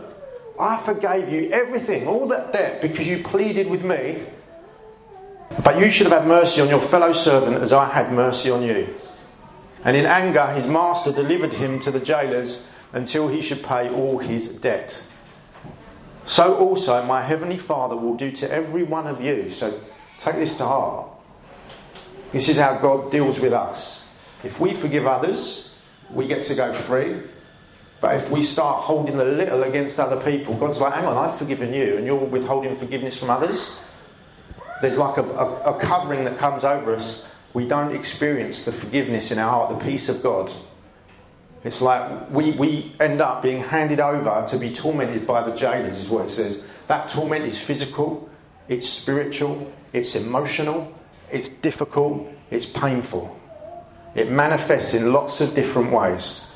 I 0.57 0.77
forgave 0.77 1.29
you 1.29 1.49
everything, 1.51 2.07
all 2.07 2.27
that 2.29 2.53
debt, 2.53 2.81
because 2.81 3.07
you 3.07 3.23
pleaded 3.23 3.69
with 3.69 3.83
me. 3.83 4.23
But 5.63 5.77
you 5.77 5.89
should 5.89 6.07
have 6.07 6.21
had 6.21 6.27
mercy 6.27 6.61
on 6.61 6.69
your 6.69 6.81
fellow 6.81 7.11
servant 7.11 7.57
as 7.57 7.73
I 7.73 7.89
had 7.89 8.13
mercy 8.13 8.49
on 8.49 8.63
you. 8.63 8.95
And 9.83 9.97
in 9.97 10.05
anger, 10.05 10.47
his 10.47 10.65
master 10.65 11.11
delivered 11.11 11.53
him 11.53 11.79
to 11.79 11.91
the 11.91 11.99
jailers 11.99 12.69
until 12.93 13.27
he 13.27 13.41
should 13.41 13.61
pay 13.61 13.89
all 13.89 14.19
his 14.19 14.55
debt. 14.55 15.05
So 16.25 16.55
also 16.55 17.03
my 17.03 17.21
heavenly 17.21 17.57
Father 17.57 17.97
will 17.97 18.15
do 18.15 18.31
to 18.31 18.49
every 18.49 18.83
one 18.83 19.07
of 19.07 19.21
you. 19.21 19.51
So 19.51 19.77
Take 20.23 20.35
this 20.35 20.55
to 20.59 20.65
heart. 20.65 21.09
This 22.31 22.47
is 22.47 22.57
how 22.57 22.79
God 22.79 23.11
deals 23.11 23.41
with 23.41 23.51
us. 23.51 24.07
If 24.41 24.57
we 24.57 24.73
forgive 24.73 25.05
others, 25.05 25.77
we 26.09 26.27
get 26.27 26.45
to 26.45 26.55
go 26.55 26.73
free. 26.73 27.21
But 27.99 28.15
if 28.15 28.31
we 28.31 28.41
start 28.41 28.83
holding 28.83 29.17
the 29.17 29.25
little 29.25 29.63
against 29.63 29.99
other 29.99 30.23
people, 30.23 30.55
God's 30.55 30.79
like, 30.79 30.93
hang 30.93 31.05
on, 31.05 31.17
I've 31.17 31.37
forgiven 31.37 31.73
you, 31.73 31.97
and 31.97 32.05
you're 32.05 32.15
withholding 32.15 32.77
forgiveness 32.77 33.17
from 33.17 33.31
others. 33.31 33.83
There's 34.81 34.97
like 34.97 35.17
a, 35.17 35.23
a, 35.23 35.75
a 35.75 35.79
covering 35.81 36.23
that 36.23 36.37
comes 36.37 36.63
over 36.63 36.95
us. 36.95 37.25
We 37.53 37.67
don't 37.67 37.93
experience 37.93 38.63
the 38.63 38.71
forgiveness 38.71 39.29
in 39.29 39.39
our 39.39 39.49
heart, 39.49 39.77
the 39.77 39.85
peace 39.85 40.07
of 40.07 40.23
God. 40.23 40.53
It's 41.65 41.81
like 41.81 42.29
we, 42.29 42.51
we 42.51 42.95
end 43.01 43.19
up 43.19 43.43
being 43.43 43.61
handed 43.61 43.99
over 43.99 44.47
to 44.49 44.57
be 44.57 44.73
tormented 44.73 45.27
by 45.27 45.49
the 45.49 45.55
jailers, 45.55 45.99
is 45.99 46.07
what 46.07 46.25
it 46.25 46.31
says. 46.31 46.65
That 46.87 47.09
torment 47.09 47.45
is 47.45 47.59
physical, 47.59 48.29
it's 48.69 48.87
spiritual, 48.87 49.71
it's 49.93 50.15
emotional, 50.15 50.91
it's 51.31 51.47
difficult, 51.47 52.27
it's 52.49 52.65
painful. 52.65 53.39
It 54.15 54.29
manifests 54.29 54.93
in 54.93 55.13
lots 55.13 55.39
of 55.39 55.55
different 55.55 55.91
ways. 55.91 56.51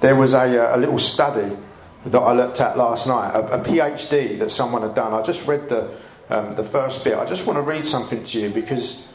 There 0.00 0.16
was 0.16 0.32
a, 0.32 0.72
uh, 0.72 0.76
a 0.76 0.78
little 0.78 0.98
study 0.98 1.56
that 2.06 2.18
I 2.18 2.32
looked 2.32 2.60
at 2.60 2.78
last 2.78 3.06
night, 3.06 3.30
a, 3.34 3.60
a 3.60 3.64
PhD 3.64 4.38
that 4.38 4.50
someone 4.50 4.82
had 4.82 4.94
done. 4.94 5.12
I 5.12 5.22
just 5.22 5.46
read 5.46 5.68
the, 5.68 5.96
um, 6.28 6.52
the 6.52 6.62
first 6.64 7.02
bit. 7.02 7.18
I 7.18 7.24
just 7.24 7.46
want 7.46 7.56
to 7.56 7.62
read 7.62 7.86
something 7.86 8.24
to 8.24 8.40
you 8.40 8.50
because 8.50 9.08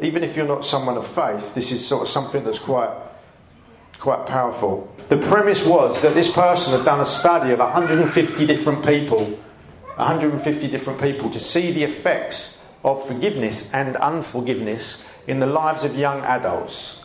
even 0.00 0.24
if 0.24 0.36
you're 0.36 0.46
not 0.46 0.64
someone 0.64 0.96
of 0.96 1.06
faith, 1.06 1.54
this 1.54 1.70
is 1.70 1.86
sort 1.86 2.02
of 2.02 2.08
something 2.08 2.44
that's 2.44 2.58
quite, 2.58 2.92
quite 3.98 4.26
powerful. 4.26 4.92
The 5.08 5.18
premise 5.18 5.64
was 5.66 6.00
that 6.02 6.14
this 6.14 6.32
person 6.32 6.72
had 6.76 6.84
done 6.84 7.00
a 7.00 7.06
study 7.06 7.52
of 7.52 7.58
150 7.58 8.46
different 8.46 8.84
people, 8.84 9.24
150 9.96 10.68
different 10.68 11.00
people, 11.00 11.30
to 11.30 11.40
see 11.40 11.72
the 11.72 11.84
effects 11.84 12.61
of 12.84 13.06
forgiveness 13.06 13.72
and 13.72 13.96
unforgiveness 13.96 15.06
in 15.26 15.40
the 15.40 15.46
lives 15.46 15.84
of 15.84 15.96
young 15.96 16.20
adults. 16.20 17.04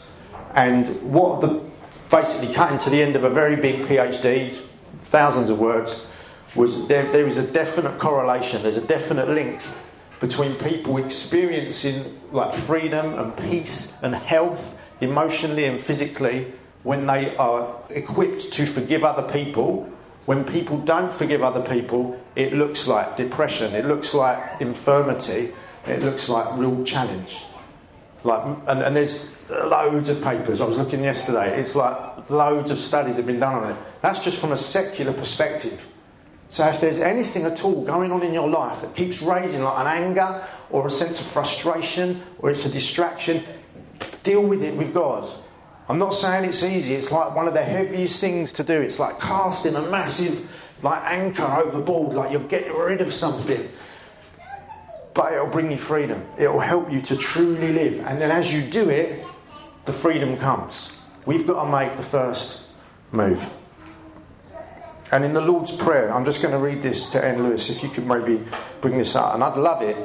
And 0.56 0.88
what 1.12 1.42
the 1.42 1.62
basically 2.10 2.54
cutting 2.54 2.80
to 2.80 2.90
the 2.90 3.02
end 3.02 3.16
of 3.16 3.24
a 3.24 3.30
very 3.30 3.56
big 3.56 3.88
PhD, 3.88 4.58
thousands 5.04 5.50
of 5.50 5.60
words, 5.60 6.06
was 6.56 6.88
there, 6.88 7.12
there 7.12 7.28
is 7.28 7.38
a 7.38 7.52
definite 7.52 8.00
correlation, 8.00 8.64
there's 8.64 8.78
a 8.78 8.88
definite 8.88 9.30
link 9.30 9.62
between 10.20 10.56
people 10.56 10.98
experiencing 10.98 12.20
like 12.32 12.56
freedom 12.56 13.20
and 13.20 13.36
peace 13.38 13.96
and 14.02 14.16
health 14.16 14.76
emotionally 15.02 15.66
and 15.66 15.80
physically 15.80 16.52
when 16.84 17.06
they 17.06 17.36
are 17.38 17.76
equipped 17.90 18.52
to 18.54 18.66
forgive 18.66 19.04
other 19.04 19.32
people. 19.32 19.90
When 20.26 20.44
people 20.44 20.80
don't 20.80 21.14
forgive 21.14 21.44
other 21.44 21.62
people, 21.62 22.20
it 22.36 22.54
looks 22.54 22.88
like 22.88 23.16
depression, 23.16 23.76
it 23.76 23.86
looks 23.86 24.14
like 24.14 24.60
infirmity, 24.60 25.54
it 25.90 26.04
looks 26.04 26.30
like 26.30 26.58
real 26.58 26.84
challenge. 26.84 27.38
Like, 28.24 28.44
and, 28.68 28.82
and 28.82 28.96
there's 28.96 29.38
loads 29.50 30.10
of 30.10 30.22
papers. 30.22 30.60
I 30.60 30.66
was 30.66 30.78
looking 30.78 31.04
yesterday. 31.04 31.60
It's 31.60 31.76
like 31.76 32.30
loads 32.30 32.72
of 32.72 32.80
studies 32.80 33.16
have 33.18 33.26
been 33.26 33.40
done 33.40 33.64
on 33.64 33.72
it. 33.72 33.78
That's 34.02 34.24
just 34.24 34.40
from 34.40 34.52
a 34.52 34.58
secular 34.58 35.14
perspective. 35.14 35.80
So 36.50 36.68
if 36.68 36.80
there's 36.80 37.00
anything 37.00 37.44
at 37.44 37.64
all 37.64 37.84
going 37.84 38.12
on 38.12 38.24
in 38.24 38.34
your 38.34 38.50
life 38.50 38.82
that 38.82 38.96
keeps 38.96 39.22
raising 39.22 39.62
like 39.62 39.80
an 39.80 39.88
anger 39.88 40.48
or 40.70 40.88
a 40.88 40.92
sense 40.92 41.20
of 41.20 41.28
frustration 41.28 42.22
or 42.40 42.50
it's 42.50 42.66
a 42.66 42.72
distraction, 42.72 43.44
deal 44.24 44.46
with 44.46 44.64
it 44.64 44.76
with 44.76 44.94
God. 44.94 45.30
I'm 45.90 46.00
not 46.00 46.14
saying 46.16 46.46
it's 46.46 46.64
easy. 46.64 46.96
It's 46.96 47.12
like 47.12 47.36
one 47.36 47.48
of 47.48 47.54
the 47.54 47.64
heaviest 47.64 48.20
things 48.20 48.52
to 48.54 48.64
do. 48.64 48.74
It's 48.74 49.00
like 49.00 49.20
casting 49.20 49.76
a 49.76 49.82
massive 49.82 50.50
like 50.84 51.02
anchor 51.06 51.44
overboard, 51.44 52.14
like 52.16 52.32
you're 52.32 52.42
getting 52.42 52.74
rid 52.74 53.02
of 53.02 53.14
something 53.14 53.68
but 55.18 55.34
it'll 55.34 55.48
bring 55.48 55.72
you 55.72 55.80
freedom. 55.80 56.24
It'll 56.38 56.60
help 56.60 56.92
you 56.92 57.02
to 57.02 57.18
truly 57.18 57.74
live. 57.74 58.06
And 58.06 58.22
then 58.22 58.30
as 58.30 58.54
you 58.54 58.70
do 58.70 58.88
it, 58.92 59.26
the 59.86 59.92
freedom 59.92 60.38
comes. 60.38 60.92
We've 61.26 61.46
got 61.46 61.64
to 61.64 61.72
make 61.72 61.98
the 61.98 62.04
first 62.04 62.62
move. 63.12 63.44
And 65.12 65.26
in 65.26 65.34
the 65.34 65.42
Lord's 65.42 65.72
Prayer, 65.72 66.14
I'm 66.14 66.24
just 66.24 66.40
going 66.40 66.54
to 66.54 66.60
read 66.60 66.84
this 66.84 67.10
to 67.14 67.26
N. 67.26 67.42
Lewis, 67.42 67.70
if 67.72 67.82
you 67.82 67.90
could 67.90 68.06
maybe 68.06 68.46
bring 68.80 69.00
this 69.00 69.16
up. 69.16 69.34
And 69.34 69.44
I'd 69.44 69.58
love 69.58 69.82
it 69.82 69.98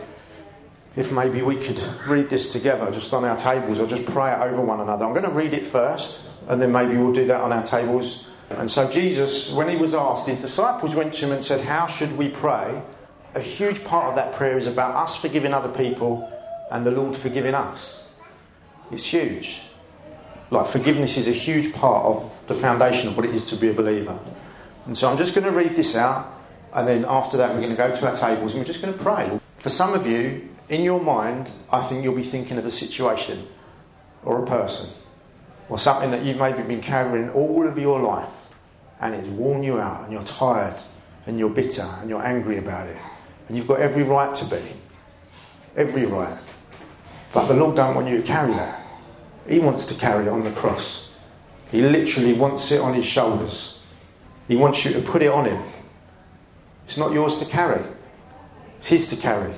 if 0.96 1.12
maybe 1.12 1.42
we 1.42 1.56
could 1.56 1.78
read 2.06 2.30
this 2.30 2.50
together 2.50 2.90
just 2.90 3.12
on 3.12 3.22
our 3.24 3.36
tables 3.36 3.80
or 3.80 3.86
just 3.86 4.06
pray 4.06 4.32
it 4.32 4.38
over 4.38 4.62
one 4.62 4.80
another. 4.80 5.04
I'm 5.04 5.12
going 5.12 5.24
to 5.24 5.30
read 5.30 5.52
it 5.52 5.66
first, 5.66 6.20
and 6.48 6.60
then 6.60 6.72
maybe 6.72 6.96
we'll 6.96 7.12
do 7.12 7.26
that 7.26 7.40
on 7.42 7.52
our 7.52 7.64
tables. 7.64 8.28
And 8.48 8.70
so, 8.70 8.90
Jesus, 8.90 9.52
when 9.52 9.68
he 9.68 9.76
was 9.76 9.94
asked, 9.94 10.26
his 10.26 10.40
disciples 10.40 10.94
went 10.94 11.12
to 11.14 11.26
him 11.26 11.32
and 11.32 11.44
said, 11.44 11.60
How 11.60 11.86
should 11.86 12.16
we 12.16 12.30
pray? 12.30 12.82
A 13.34 13.40
huge 13.40 13.82
part 13.84 14.06
of 14.06 14.14
that 14.16 14.34
prayer 14.34 14.58
is 14.58 14.66
about 14.66 14.94
us 14.94 15.16
forgiving 15.16 15.54
other 15.54 15.70
people 15.70 16.30
and 16.70 16.84
the 16.84 16.90
Lord 16.90 17.16
forgiving 17.16 17.54
us. 17.54 18.04
It's 18.90 19.04
huge. 19.04 19.62
Like, 20.50 20.66
forgiveness 20.66 21.16
is 21.16 21.28
a 21.28 21.32
huge 21.32 21.72
part 21.72 22.04
of 22.04 22.30
the 22.46 22.54
foundation 22.54 23.08
of 23.08 23.16
what 23.16 23.24
it 23.24 23.34
is 23.34 23.44
to 23.46 23.56
be 23.56 23.70
a 23.70 23.72
believer. 23.72 24.18
And 24.86 24.96
so 24.96 25.10
I'm 25.10 25.16
just 25.16 25.34
going 25.34 25.46
to 25.46 25.50
read 25.50 25.76
this 25.76 25.96
out, 25.96 26.26
and 26.74 26.86
then 26.86 27.04
after 27.08 27.36
that, 27.38 27.54
we're 27.54 27.62
going 27.62 27.70
to 27.70 27.76
go 27.76 27.94
to 27.94 28.08
our 28.08 28.16
tables 28.16 28.52
and 28.52 28.62
we're 28.62 28.66
just 28.66 28.82
going 28.82 28.92
to 28.92 29.02
pray. 29.02 29.40
For 29.58 29.70
some 29.70 29.94
of 29.94 30.06
you, 30.06 30.48
in 30.68 30.82
your 30.82 31.00
mind, 31.00 31.50
I 31.70 31.80
think 31.80 32.02
you'll 32.02 32.16
be 32.16 32.22
thinking 32.22 32.58
of 32.58 32.66
a 32.66 32.70
situation 32.70 33.46
or 34.24 34.42
a 34.42 34.46
person 34.46 34.90
or 35.68 35.78
something 35.78 36.10
that 36.10 36.24
you've 36.24 36.38
maybe 36.38 36.62
been 36.62 36.82
carrying 36.82 37.30
all 37.30 37.66
of 37.66 37.78
your 37.78 38.00
life 38.00 38.28
and 39.00 39.14
it's 39.14 39.28
worn 39.28 39.62
you 39.62 39.78
out 39.78 40.04
and 40.04 40.12
you're 40.12 40.24
tired 40.24 40.80
and 41.26 41.38
you're 41.38 41.50
bitter 41.50 41.88
and 42.00 42.10
you're 42.10 42.24
angry 42.24 42.58
about 42.58 42.88
it. 42.88 42.96
And 43.52 43.58
you've 43.58 43.68
got 43.68 43.80
every 43.80 44.02
right 44.02 44.34
to 44.34 44.44
be. 44.46 44.62
Every 45.76 46.06
right. 46.06 46.38
But 47.34 47.48
the 47.48 47.54
Lord 47.54 47.76
don't 47.76 47.94
want 47.94 48.08
you 48.08 48.16
to 48.16 48.22
carry 48.22 48.50
that. 48.54 48.82
He 49.46 49.58
wants 49.58 49.84
to 49.88 49.94
carry 49.94 50.24
it 50.24 50.30
on 50.30 50.42
the 50.42 50.52
cross. 50.52 51.10
He 51.70 51.82
literally 51.82 52.32
wants 52.32 52.72
it 52.72 52.80
on 52.80 52.94
his 52.94 53.04
shoulders. 53.04 53.82
He 54.48 54.56
wants 54.56 54.86
you 54.86 54.94
to 54.94 55.02
put 55.02 55.20
it 55.20 55.30
on 55.30 55.44
him. 55.44 55.62
It's 56.86 56.96
not 56.96 57.12
yours 57.12 57.36
to 57.40 57.44
carry. 57.44 57.84
It's 58.78 58.88
his 58.88 59.08
to 59.08 59.16
carry. 59.16 59.54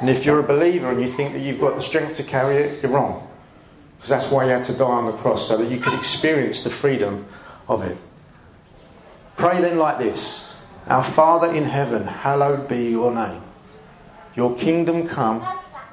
And 0.00 0.08
if 0.08 0.24
you're 0.24 0.38
a 0.38 0.44
believer 0.44 0.88
and 0.88 1.00
you 1.00 1.10
think 1.10 1.32
that 1.32 1.40
you've 1.40 1.58
got 1.58 1.74
the 1.74 1.82
strength 1.82 2.18
to 2.18 2.22
carry 2.22 2.54
it, 2.54 2.84
you're 2.84 2.92
wrong. 2.92 3.28
Because 3.96 4.10
that's 4.10 4.30
why 4.30 4.44
he 4.44 4.50
had 4.52 4.64
to 4.66 4.78
die 4.78 4.84
on 4.84 5.06
the 5.06 5.18
cross, 5.18 5.48
so 5.48 5.56
that 5.56 5.68
you 5.68 5.80
could 5.80 5.94
experience 5.94 6.62
the 6.62 6.70
freedom 6.70 7.26
of 7.66 7.82
it. 7.82 7.98
Pray 9.36 9.60
then 9.60 9.76
like 9.76 9.98
this 9.98 10.47
our 10.88 11.04
Father 11.04 11.54
in 11.54 11.64
heaven, 11.64 12.06
hallowed 12.06 12.68
be 12.68 12.90
your 12.90 13.14
name. 13.14 13.42
Your 14.34 14.56
kingdom 14.56 15.06
come, 15.08 15.46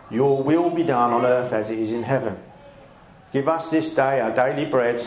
your 0.09 0.41
will 0.41 0.69
be 0.69 0.83
done 0.83 1.11
on 1.11 1.25
earth 1.25 1.51
as 1.51 1.69
it 1.69 1.79
is 1.79 1.91
in 1.91 2.03
heaven. 2.03 2.37
Give 3.33 3.47
us 3.49 3.69
this 3.69 3.93
day 3.93 4.21
our 4.21 4.33
daily 4.33 4.69
bread 4.69 5.05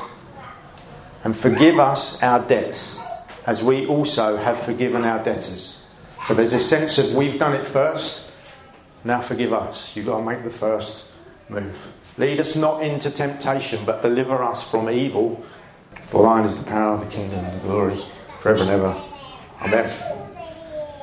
and 1.25 1.37
forgive 1.37 1.79
us 1.79 2.23
our 2.23 2.47
debts 2.47 3.01
as 3.47 3.63
we 3.63 3.87
also 3.87 4.37
have 4.37 4.61
forgiven 4.63 5.05
our 5.05 5.25
debtors. 5.25 5.89
So 6.27 6.35
there's 6.35 6.53
a 6.53 6.61
sense 6.61 6.99
of 6.99 7.15
we've 7.15 7.39
done 7.39 7.55
it 7.55 7.67
first, 7.67 8.31
now 9.05 9.23
forgive 9.23 9.53
us. 9.53 9.97
You've 9.97 10.07
got 10.07 10.19
to 10.19 10.25
make 10.25 10.45
the 10.45 10.51
first 10.51 11.07
move. 11.49 11.87
Lead 12.19 12.41
us 12.41 12.57
not 12.57 12.83
into 12.83 13.11
temptation, 13.11 13.85
but 13.87 14.03
deliver 14.03 14.43
us 14.43 14.69
from 14.69 14.91
evil. 14.91 15.43
For 16.07 16.25
thine 16.25 16.45
is 16.45 16.59
the 16.59 16.65
power 16.65 16.95
of 16.95 17.01
the 17.01 17.11
kingdom 17.11 17.45
and 17.45 17.61
the 17.61 17.65
glory 17.65 18.05
forever 18.43 18.63
and 18.63 18.71
ever. 18.71 19.08
Amen. 19.61 19.91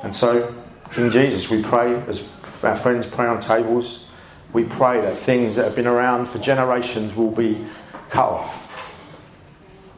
And 0.03 0.15
so, 0.15 0.53
King 0.91 1.11
Jesus, 1.11 1.49
we 1.49 1.61
pray 1.61 1.95
as 2.07 2.23
our 2.63 2.75
friends 2.75 3.05
pray 3.05 3.27
on 3.27 3.39
tables, 3.39 4.05
we 4.53 4.63
pray 4.63 5.01
that 5.01 5.15
things 5.15 5.55
that 5.55 5.65
have 5.65 5.75
been 5.75 5.87
around 5.87 6.27
for 6.27 6.39
generations 6.39 7.15
will 7.15 7.31
be 7.31 7.65
cut 8.09 8.25
off, 8.25 8.71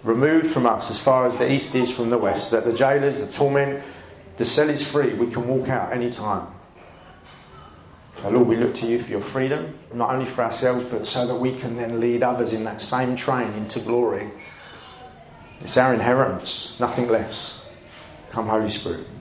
removed 0.04 0.52
from 0.52 0.66
us 0.66 0.90
as 0.92 1.00
far 1.00 1.28
as 1.28 1.38
the 1.38 1.52
east 1.52 1.76
is 1.76 1.92
from 1.94 2.10
the 2.10 2.18
west, 2.18 2.52
that 2.52 2.66
the 2.66 2.74
jailers, 2.74 3.20
the 3.20 3.28
torment, 3.28 3.84
the 4.38 4.46
cell 4.46 4.70
is 4.70 4.86
free, 4.86 5.14
we 5.14 5.32
can 5.32 5.48
walk 5.48 5.70
out 5.70 5.94
any 5.94 6.10
time. 6.10 6.48
So, 8.22 8.30
Lord, 8.30 8.48
we 8.48 8.56
look 8.58 8.74
to 8.76 8.88
you 8.88 9.00
for 9.00 9.12
your 9.12 9.22
freedom, 9.22 9.78
not 9.94 10.10
only 10.10 10.26
for 10.26 10.44
ourselves, 10.44 10.84
but 10.86 11.06
so 11.06 11.28
that 11.28 11.36
we 11.36 11.56
can 11.56 11.78
then 11.78 12.00
lead 12.00 12.24
others 12.24 12.52
in 12.52 12.64
that 12.64 12.82
same 12.82 13.16
train 13.16 13.54
into 13.54 13.80
glory. 13.80 14.32
It's 15.62 15.78
our 15.78 15.94
inheritance, 15.94 16.78
nothing 16.80 17.08
less. 17.08 17.67
Come, 18.38 18.50
Holy 18.50 18.70
Spirit. 18.70 19.17